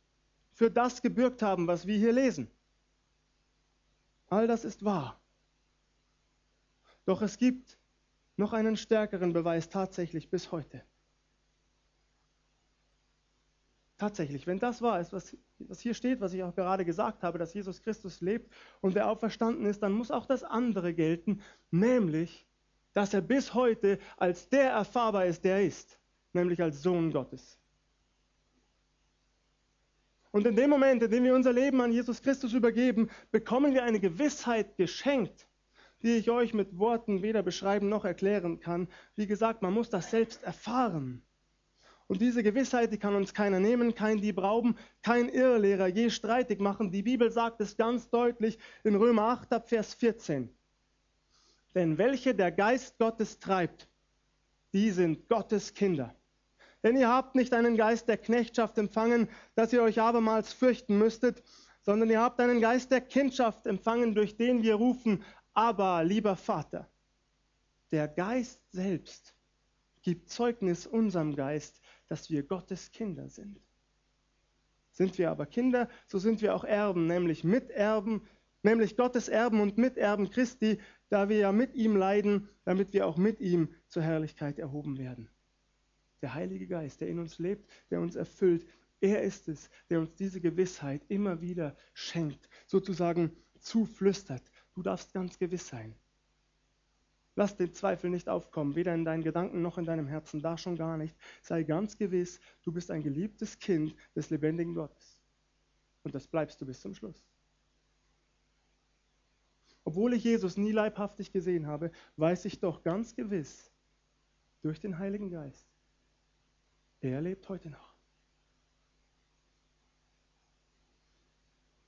für 0.52 0.70
das 0.70 1.02
gebürgt 1.02 1.42
haben, 1.42 1.66
was 1.66 1.86
wir 1.86 1.96
hier 1.96 2.12
lesen. 2.12 2.50
All 4.28 4.46
das 4.46 4.64
ist 4.64 4.84
wahr. 4.84 5.20
Doch 7.04 7.22
es 7.22 7.38
gibt 7.38 7.78
noch 8.36 8.52
einen 8.52 8.76
stärkeren 8.76 9.32
Beweis 9.32 9.68
tatsächlich 9.68 10.30
bis 10.30 10.52
heute. 10.52 10.82
Tatsächlich, 13.96 14.46
wenn 14.46 14.60
das 14.60 14.80
wahr 14.80 15.00
ist, 15.00 15.12
was, 15.12 15.36
was 15.58 15.80
hier 15.80 15.92
steht, 15.92 16.20
was 16.20 16.32
ich 16.32 16.44
auch 16.44 16.54
gerade 16.54 16.84
gesagt 16.84 17.24
habe, 17.24 17.38
dass 17.38 17.52
Jesus 17.52 17.82
Christus 17.82 18.20
lebt 18.20 18.52
und 18.80 18.94
er 18.94 19.08
auferstanden 19.08 19.66
ist, 19.66 19.82
dann 19.82 19.92
muss 19.92 20.12
auch 20.12 20.26
das 20.26 20.44
andere 20.44 20.94
gelten, 20.94 21.42
nämlich, 21.72 22.46
dass 22.92 23.12
er 23.12 23.22
bis 23.22 23.54
heute 23.54 23.98
als 24.16 24.48
der 24.48 24.70
erfahrbar 24.70 25.26
ist, 25.26 25.42
der 25.44 25.56
er 25.56 25.66
ist, 25.66 25.98
nämlich 26.32 26.62
als 26.62 26.80
Sohn 26.80 27.10
Gottes. 27.10 27.57
Und 30.30 30.46
in 30.46 30.56
dem 30.56 30.70
Moment, 30.70 31.02
in 31.02 31.10
dem 31.10 31.24
wir 31.24 31.34
unser 31.34 31.52
Leben 31.52 31.80
an 31.80 31.92
Jesus 31.92 32.22
Christus 32.22 32.52
übergeben, 32.52 33.08
bekommen 33.30 33.72
wir 33.72 33.84
eine 33.84 34.00
Gewissheit 34.00 34.76
geschenkt, 34.76 35.48
die 36.02 36.16
ich 36.16 36.30
euch 36.30 36.52
mit 36.52 36.78
Worten 36.78 37.22
weder 37.22 37.42
beschreiben 37.42 37.88
noch 37.88 38.04
erklären 38.04 38.60
kann. 38.60 38.88
Wie 39.16 39.26
gesagt, 39.26 39.62
man 39.62 39.72
muss 39.72 39.90
das 39.90 40.10
selbst 40.10 40.42
erfahren. 40.42 41.22
Und 42.08 42.22
diese 42.22 42.42
Gewissheit, 42.42 42.92
die 42.92 42.98
kann 42.98 43.14
uns 43.14 43.34
keiner 43.34 43.60
nehmen, 43.60 43.94
kein 43.94 44.20
Dieb 44.20 44.38
rauben, 44.38 44.76
kein 45.02 45.28
Irrlehrer 45.28 45.88
je 45.88 46.08
streitig 46.08 46.58
machen. 46.58 46.90
Die 46.90 47.02
Bibel 47.02 47.30
sagt 47.30 47.60
es 47.60 47.76
ganz 47.76 48.08
deutlich 48.08 48.58
in 48.82 48.94
Römer 48.94 49.24
8 49.24 49.52
ab 49.52 49.68
Vers 49.68 49.92
14. 49.94 50.48
Denn 51.74 51.98
welche 51.98 52.34
der 52.34 52.50
Geist 52.50 52.98
Gottes 52.98 53.38
treibt, 53.38 53.88
die 54.72 54.90
sind 54.90 55.28
Gottes 55.28 55.74
Kinder. 55.74 56.14
Denn 56.82 56.96
ihr 56.96 57.08
habt 57.08 57.34
nicht 57.34 57.52
einen 57.54 57.76
Geist 57.76 58.08
der 58.08 58.18
Knechtschaft 58.18 58.78
empfangen, 58.78 59.28
dass 59.54 59.72
ihr 59.72 59.82
euch 59.82 60.00
abermals 60.00 60.52
fürchten 60.52 60.98
müsstet, 60.98 61.42
sondern 61.82 62.08
ihr 62.10 62.20
habt 62.20 62.40
einen 62.40 62.60
Geist 62.60 62.90
der 62.92 63.00
Kindschaft 63.00 63.66
empfangen, 63.66 64.14
durch 64.14 64.36
den 64.36 64.62
wir 64.62 64.76
rufen, 64.76 65.24
aber 65.54 66.04
lieber 66.04 66.36
Vater. 66.36 66.88
Der 67.90 68.06
Geist 68.06 68.60
selbst 68.70 69.34
gibt 70.02 70.30
Zeugnis 70.30 70.86
unserem 70.86 71.34
Geist, 71.34 71.80
dass 72.06 72.30
wir 72.30 72.42
Gottes 72.44 72.92
Kinder 72.92 73.28
sind. 73.28 73.60
Sind 74.92 75.18
wir 75.18 75.30
aber 75.30 75.46
Kinder, 75.46 75.88
so 76.06 76.18
sind 76.18 76.42
wir 76.42 76.54
auch 76.54 76.64
Erben, 76.64 77.06
nämlich 77.06 77.42
Miterben, 77.42 78.26
nämlich 78.62 78.96
Gottes 78.96 79.28
Erben 79.28 79.60
und 79.60 79.78
Miterben 79.78 80.30
Christi, 80.30 80.80
da 81.08 81.28
wir 81.28 81.38
ja 81.38 81.52
mit 81.52 81.74
ihm 81.74 81.96
leiden, 81.96 82.48
damit 82.64 82.92
wir 82.92 83.06
auch 83.06 83.16
mit 83.16 83.40
ihm 83.40 83.74
zur 83.88 84.02
Herrlichkeit 84.02 84.58
erhoben 84.58 84.98
werden 84.98 85.28
der 86.22 86.34
Heilige 86.34 86.66
Geist, 86.66 87.00
der 87.00 87.08
in 87.08 87.18
uns 87.18 87.38
lebt, 87.38 87.68
der 87.90 88.00
uns 88.00 88.16
erfüllt. 88.16 88.66
Er 89.00 89.22
ist 89.22 89.48
es, 89.48 89.70
der 89.90 90.00
uns 90.00 90.14
diese 90.14 90.40
Gewissheit 90.40 91.02
immer 91.08 91.40
wieder 91.40 91.76
schenkt, 91.94 92.48
sozusagen 92.66 93.36
zuflüstert. 93.60 94.42
Du 94.74 94.82
darfst 94.82 95.12
ganz 95.12 95.38
gewiss 95.38 95.68
sein. 95.68 95.94
Lass 97.36 97.56
den 97.56 97.72
Zweifel 97.72 98.10
nicht 98.10 98.28
aufkommen, 98.28 98.74
weder 98.74 98.92
in 98.94 99.04
deinen 99.04 99.22
Gedanken 99.22 99.62
noch 99.62 99.78
in 99.78 99.84
deinem 99.84 100.08
Herzen, 100.08 100.42
da 100.42 100.58
schon 100.58 100.74
gar 100.74 100.96
nicht. 100.96 101.16
Sei 101.40 101.62
ganz 101.62 101.96
gewiss, 101.96 102.40
du 102.62 102.72
bist 102.72 102.90
ein 102.90 103.04
geliebtes 103.04 103.60
Kind 103.60 103.94
des 104.16 104.30
lebendigen 104.30 104.74
Gottes. 104.74 105.20
Und 106.02 106.16
das 106.16 106.26
bleibst 106.26 106.60
du 106.60 106.66
bis 106.66 106.80
zum 106.80 106.94
Schluss. 106.94 107.22
Obwohl 109.84 110.14
ich 110.14 110.24
Jesus 110.24 110.56
nie 110.56 110.72
leibhaftig 110.72 111.30
gesehen 111.30 111.68
habe, 111.68 111.92
weiß 112.16 112.44
ich 112.44 112.58
doch 112.58 112.82
ganz 112.82 113.14
gewiss 113.14 113.70
durch 114.62 114.80
den 114.80 114.98
Heiligen 114.98 115.30
Geist, 115.30 115.67
er 117.00 117.20
lebt 117.20 117.48
heute 117.48 117.70
noch. 117.70 117.94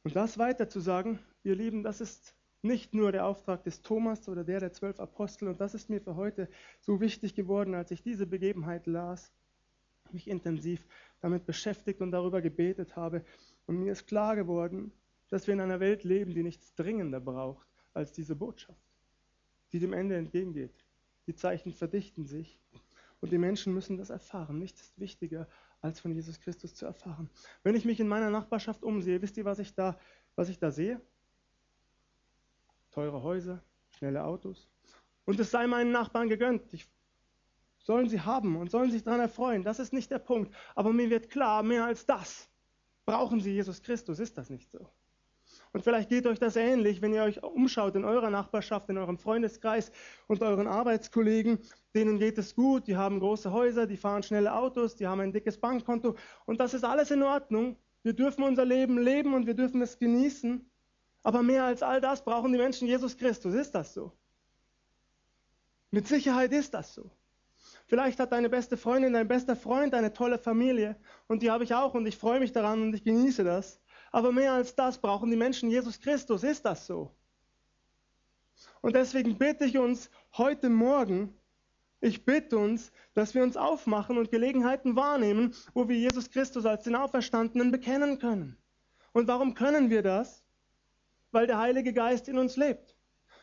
Und 0.03 0.17
das 0.17 0.39
weiter 0.39 0.69
zu 0.69 0.81
sagen, 0.81 1.19
ihr 1.45 1.55
Lieben, 1.55 1.83
das 1.83 2.01
ist 2.01 2.35
nicht 2.63 2.95
nur 2.95 3.13
der 3.13 3.27
Auftrag 3.27 3.65
des 3.65 3.83
Thomas 3.83 4.29
oder 4.29 4.45
der 4.45 4.61
der 4.61 4.73
zwölf 4.73 5.01
Apostel. 5.01 5.49
Und 5.49 5.61
das 5.61 5.75
ist 5.75 5.89
mir 5.89 6.01
für 6.01 6.17
heute 6.17 6.49
so 6.81 7.01
wichtig 7.01 7.35
geworden, 7.35 7.75
als 7.75 7.91
ich 7.91 8.03
diese 8.03 8.27
Begebenheit 8.27 8.87
las, 8.87 9.33
mich 10.13 10.29
intensiv 10.29 10.85
damit 11.21 11.47
beschäftigt 11.47 12.01
und 12.01 12.11
darüber 12.11 12.41
gebetet 12.41 12.97
habe. 12.97 13.25
Und 13.67 13.79
mir 13.79 13.93
ist 13.93 14.07
klar 14.07 14.37
geworden, 14.37 14.93
dass 15.29 15.47
wir 15.47 15.55
in 15.55 15.61
einer 15.61 15.81
Welt 15.81 16.05
leben, 16.05 16.35
die 16.35 16.43
nichts 16.43 16.75
dringender 16.75 17.21
braucht 17.21 17.67
als 17.95 18.13
diese 18.13 18.35
Botschaft, 18.35 18.81
die 19.73 19.79
dem 19.79 19.93
Ende 19.93 20.17
entgegengeht. 20.17 20.75
Die 21.27 21.35
Zeichen 21.35 21.73
verdichten 21.73 22.27
sich 22.27 22.59
und 23.21 23.33
die 23.33 23.39
Menschen 23.39 23.75
müssen 23.75 23.97
das 23.97 24.11
erfahren. 24.11 24.59
Nichts 24.59 24.81
ist 24.83 24.99
wichtiger, 24.99 25.49
als 25.81 26.01
von 26.01 26.13
Jesus 26.13 26.41
Christus 26.41 26.75
zu 26.75 26.87
erfahren. 26.87 27.31
Wenn 27.63 27.75
ich 27.75 27.85
mich 27.85 28.01
in 28.01 28.09
meiner 28.09 28.31
Nachbarschaft 28.31 28.83
umsehe, 28.83 29.21
wisst 29.23 29.37
ihr, 29.37 29.45
was 29.45 29.59
ich 29.59 29.75
da, 29.75 29.99
was 30.37 30.49
ich 30.49 30.59
da 30.59 30.71
sehe? 30.71 31.01
Teure 32.91 33.23
Häuser, 33.23 33.63
schnelle 33.91 34.25
Autos. 34.25 34.69
Und 35.25 35.39
es 35.39 35.51
sei 35.51 35.67
meinen 35.67 35.93
Nachbarn 35.93 36.29
gegönnt. 36.29 36.73
Ich, 36.73 36.89
sollen 37.79 38.09
sie 38.09 38.21
haben 38.21 38.57
und 38.57 38.71
sollen 38.71 38.91
sich 38.91 39.05
daran 39.05 39.21
erfreuen. 39.21 39.63
Das 39.63 39.79
ist 39.79 39.93
nicht 39.93 40.11
der 40.11 40.19
Punkt. 40.19 40.55
Aber 40.75 40.93
mir 40.93 41.11
wird 41.11 41.31
klar, 41.31 41.63
mehr 41.63 41.85
als 41.85 42.07
das 42.07 42.49
brauchen 43.05 43.41
sie 43.41 43.53
Jesus 43.53 43.83
Christus. 43.83 44.19
Ist 44.19 44.37
das 44.39 44.51
nicht 44.51 44.71
so? 44.71 44.91
Und 45.73 45.83
vielleicht 45.83 46.09
geht 46.09 46.27
euch 46.27 46.41
das 46.41 46.57
ähnlich, 46.57 47.01
wenn 47.01 47.13
ihr 47.13 47.23
euch 47.23 47.43
umschaut 47.43 47.95
in 47.95 48.05
eurer 48.05 48.31
Nachbarschaft, 48.31 48.89
in 48.89 48.99
eurem 48.99 49.19
Freundeskreis 49.19 49.93
und 50.27 50.43
euren 50.43 50.67
Arbeitskollegen. 50.67 51.61
Denen 51.95 52.19
geht 52.19 52.39
es 52.39 52.57
gut, 52.57 52.89
die 52.89 52.97
haben 52.97 53.21
große 53.21 53.53
Häuser, 53.53 53.87
die 53.87 53.97
fahren 53.97 54.23
schnelle 54.25 54.53
Autos, 54.53 54.97
die 54.97 55.07
haben 55.07 55.21
ein 55.21 55.33
dickes 55.33 55.59
Bankkonto. 55.59 56.17
Und 56.45 56.59
das 56.59 56.75
ist 56.75 56.85
alles 56.85 57.13
in 57.13 57.23
Ordnung. 57.23 57.77
Wir 58.03 58.15
dürfen 58.15 58.43
unser 58.43 58.65
Leben 58.65 58.99
leben 58.99 59.35
und 59.35 59.47
wir 59.47 59.55
dürfen 59.55 59.81
es 59.81 59.99
genießen. 59.99 60.69
Aber 61.23 61.43
mehr 61.43 61.65
als 61.65 61.83
all 61.83 62.01
das 62.01 62.25
brauchen 62.25 62.53
die 62.53 62.59
Menschen 62.59 62.89
Jesus 62.89 63.17
Christus. 63.17 63.55
Ist 63.55 63.73
das 63.73 63.95
so? 63.95 64.13
Mit 65.93 66.09
Sicherheit 66.09 66.53
ist 66.53 66.75
das 66.75 66.95
so. 66.95 67.11
Vielleicht 67.87 68.21
hat 68.21 68.33
deine 68.33 68.49
beste 68.49 68.77
Freundin, 68.77 69.13
dein 69.13 69.29
bester 69.29 69.57
Freund 69.57 69.95
eine 69.95 70.13
tolle 70.13 70.39
Familie 70.39 70.97
und 71.27 71.43
die 71.43 71.51
habe 71.51 71.65
ich 71.65 71.75
auch 71.75 71.95
und 71.95 72.07
ich 72.07 72.17
freue 72.17 72.41
mich 72.41 72.53
daran 72.53 72.83
und 72.83 72.95
ich 72.95 73.05
genieße 73.05 73.45
das. 73.45 73.80
Aber 74.11 74.33
mehr 74.33 74.53
als 74.53 74.75
das 74.75 74.99
brauchen 74.99 75.31
die 75.31 75.37
Menschen 75.37 75.71
Jesus 75.71 76.01
Christus. 76.01 76.43
Ist 76.43 76.65
das 76.65 76.87
so? 76.87 77.15
Und 78.83 78.95
deswegen 78.95 79.39
bitte 79.39 79.65
ich 79.65 79.79
uns 79.79 80.11
heute 80.37 80.69
Morgen, 80.69 81.35
ich 82.01 82.25
bitte 82.25 82.59
uns, 82.59 82.93
dass 83.15 83.35
wir 83.35 83.43
uns 83.43 83.57
aufmachen 83.57 84.19
und 84.19 84.31
Gelegenheiten 84.31 84.97
wahrnehmen, 84.97 85.55
wo 85.75 85.89
wir 85.89 85.97
Jesus 85.97 86.31
Christus 86.31 86.67
als 86.67 86.85
den 86.85 86.97
Auferstandenen 86.97 87.71
bekennen 87.71 88.19
können. 88.19 88.57
Und 89.13 89.29
warum 89.29 89.55
können 89.55 89.91
wir 89.91 90.03
das? 90.03 90.43
Weil 91.31 91.47
der 91.47 91.59
Heilige 91.59 91.93
Geist 91.93 92.29
in 92.29 92.39
uns 92.39 92.57
lebt. 92.57 92.97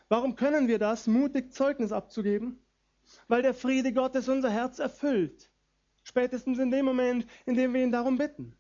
Warum 0.10 0.36
können 0.36 0.68
wir 0.68 0.80
das, 0.80 1.08
mutig 1.08 1.54
Zeugnis 1.54 1.92
abzugeben? 1.92 2.60
Weil 3.28 3.42
der 3.42 3.54
Friede 3.54 3.94
Gottes 3.94 4.28
unser 4.28 4.50
Herz 4.50 4.80
erfüllt. 4.80 5.50
Spätestens 6.04 6.58
in 6.60 6.72
dem 6.72 6.86
Moment, 6.86 7.28
in 7.46 7.56
dem 7.56 7.74
wir 7.74 7.84
ihn 7.84 7.92
darum 7.92 8.18
bitten. 8.18 8.56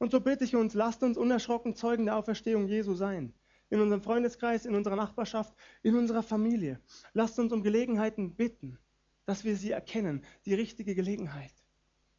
Und 0.00 0.10
so 0.10 0.20
bitte 0.20 0.44
ich 0.44 0.56
uns, 0.56 0.72
lasst 0.72 1.02
uns 1.02 1.18
unerschrocken 1.18 1.76
Zeugen 1.76 2.06
der 2.06 2.16
Auferstehung 2.16 2.66
Jesu 2.66 2.94
sein. 2.94 3.34
In 3.68 3.82
unserem 3.82 4.00
Freundeskreis, 4.00 4.64
in 4.64 4.74
unserer 4.74 4.96
Nachbarschaft, 4.96 5.54
in 5.82 5.94
unserer 5.94 6.22
Familie. 6.22 6.80
Lasst 7.12 7.38
uns 7.38 7.52
um 7.52 7.62
Gelegenheiten 7.62 8.34
bitten, 8.34 8.78
dass 9.26 9.44
wir 9.44 9.56
sie 9.56 9.72
erkennen, 9.72 10.24
die 10.46 10.54
richtige 10.54 10.94
Gelegenheit. 10.94 11.52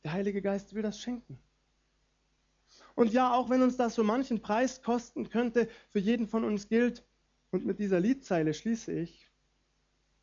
Der 0.04 0.14
Heilige 0.14 0.44
Geist 0.44 0.76
will 0.76 0.84
das 0.84 1.00
schenken. 1.00 1.40
Und 2.94 3.12
ja, 3.14 3.34
auch 3.34 3.50
wenn 3.50 3.64
uns 3.64 3.78
das 3.78 3.96
so 3.96 4.04
manchen 4.04 4.44
Preis 4.44 4.84
kosten 4.84 5.30
könnte, 5.30 5.68
für 5.90 6.00
jeden 6.00 6.28
von 6.28 6.44
uns 6.44 6.70
gilt, 6.70 7.04
und 7.50 7.66
mit 7.66 7.80
dieser 7.80 8.00
Liedzeile 8.00 8.54
schließe 8.54 8.94
ich, 8.94 9.28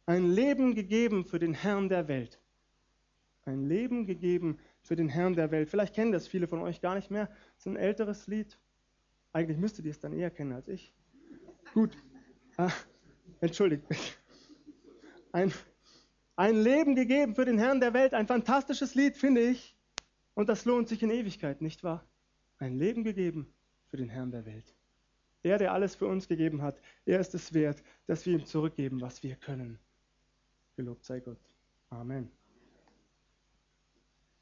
ein 0.06 0.30
Leben 0.30 0.76
gegeben 0.76 1.24
für 1.24 1.40
den 1.40 1.54
Herrn 1.54 1.88
der 1.88 2.06
Welt. 2.06 2.40
Ein 3.44 3.66
Leben 3.66 4.06
gegeben 4.06 4.60
für 4.82 4.96
den 4.96 5.08
Herrn 5.08 5.34
der 5.34 5.50
Welt. 5.50 5.68
Vielleicht 5.68 5.94
kennen 5.94 6.12
das 6.12 6.26
viele 6.26 6.48
von 6.48 6.60
euch 6.60 6.80
gar 6.80 6.94
nicht 6.94 7.10
mehr. 7.10 7.26
Das 7.26 7.58
ist 7.58 7.66
ein 7.66 7.76
älteres 7.76 8.26
Lied. 8.26 8.58
Eigentlich 9.32 9.58
müsstet 9.58 9.84
ihr 9.84 9.90
es 9.90 10.00
dann 10.00 10.12
eher 10.12 10.30
kennen 10.30 10.52
als 10.52 10.68
ich. 10.68 10.92
Gut. 11.74 11.96
Ah, 12.56 12.72
entschuldigt 13.40 13.88
mich. 13.90 14.16
Ein, 15.32 15.52
ein 16.36 16.56
Leben 16.56 16.94
gegeben 16.94 17.34
für 17.34 17.44
den 17.44 17.58
Herrn 17.58 17.80
der 17.80 17.92
Welt. 17.92 18.14
Ein 18.14 18.26
fantastisches 18.26 18.94
Lied, 18.94 19.16
finde 19.16 19.42
ich. 19.42 19.76
Und 20.34 20.48
das 20.48 20.64
lohnt 20.64 20.88
sich 20.88 21.02
in 21.02 21.10
Ewigkeit, 21.10 21.60
nicht 21.60 21.84
wahr? 21.84 22.04
Ein 22.58 22.78
Leben 22.78 23.04
gegeben 23.04 23.52
für 23.86 23.96
den 23.96 24.08
Herrn 24.08 24.30
der 24.30 24.46
Welt. 24.46 24.74
Er, 25.42 25.58
der 25.58 25.72
alles 25.72 25.94
für 25.94 26.06
uns 26.06 26.28
gegeben 26.28 26.62
hat, 26.62 26.80
er 27.04 27.20
ist 27.20 27.34
es 27.34 27.52
wert, 27.54 27.82
dass 28.06 28.26
wir 28.26 28.34
ihm 28.34 28.44
zurückgeben, 28.44 29.00
was 29.00 29.22
wir 29.22 29.36
können. 29.36 29.78
Gelobt 30.76 31.04
sei 31.04 31.20
Gott. 31.20 31.38
Amen. 31.90 32.30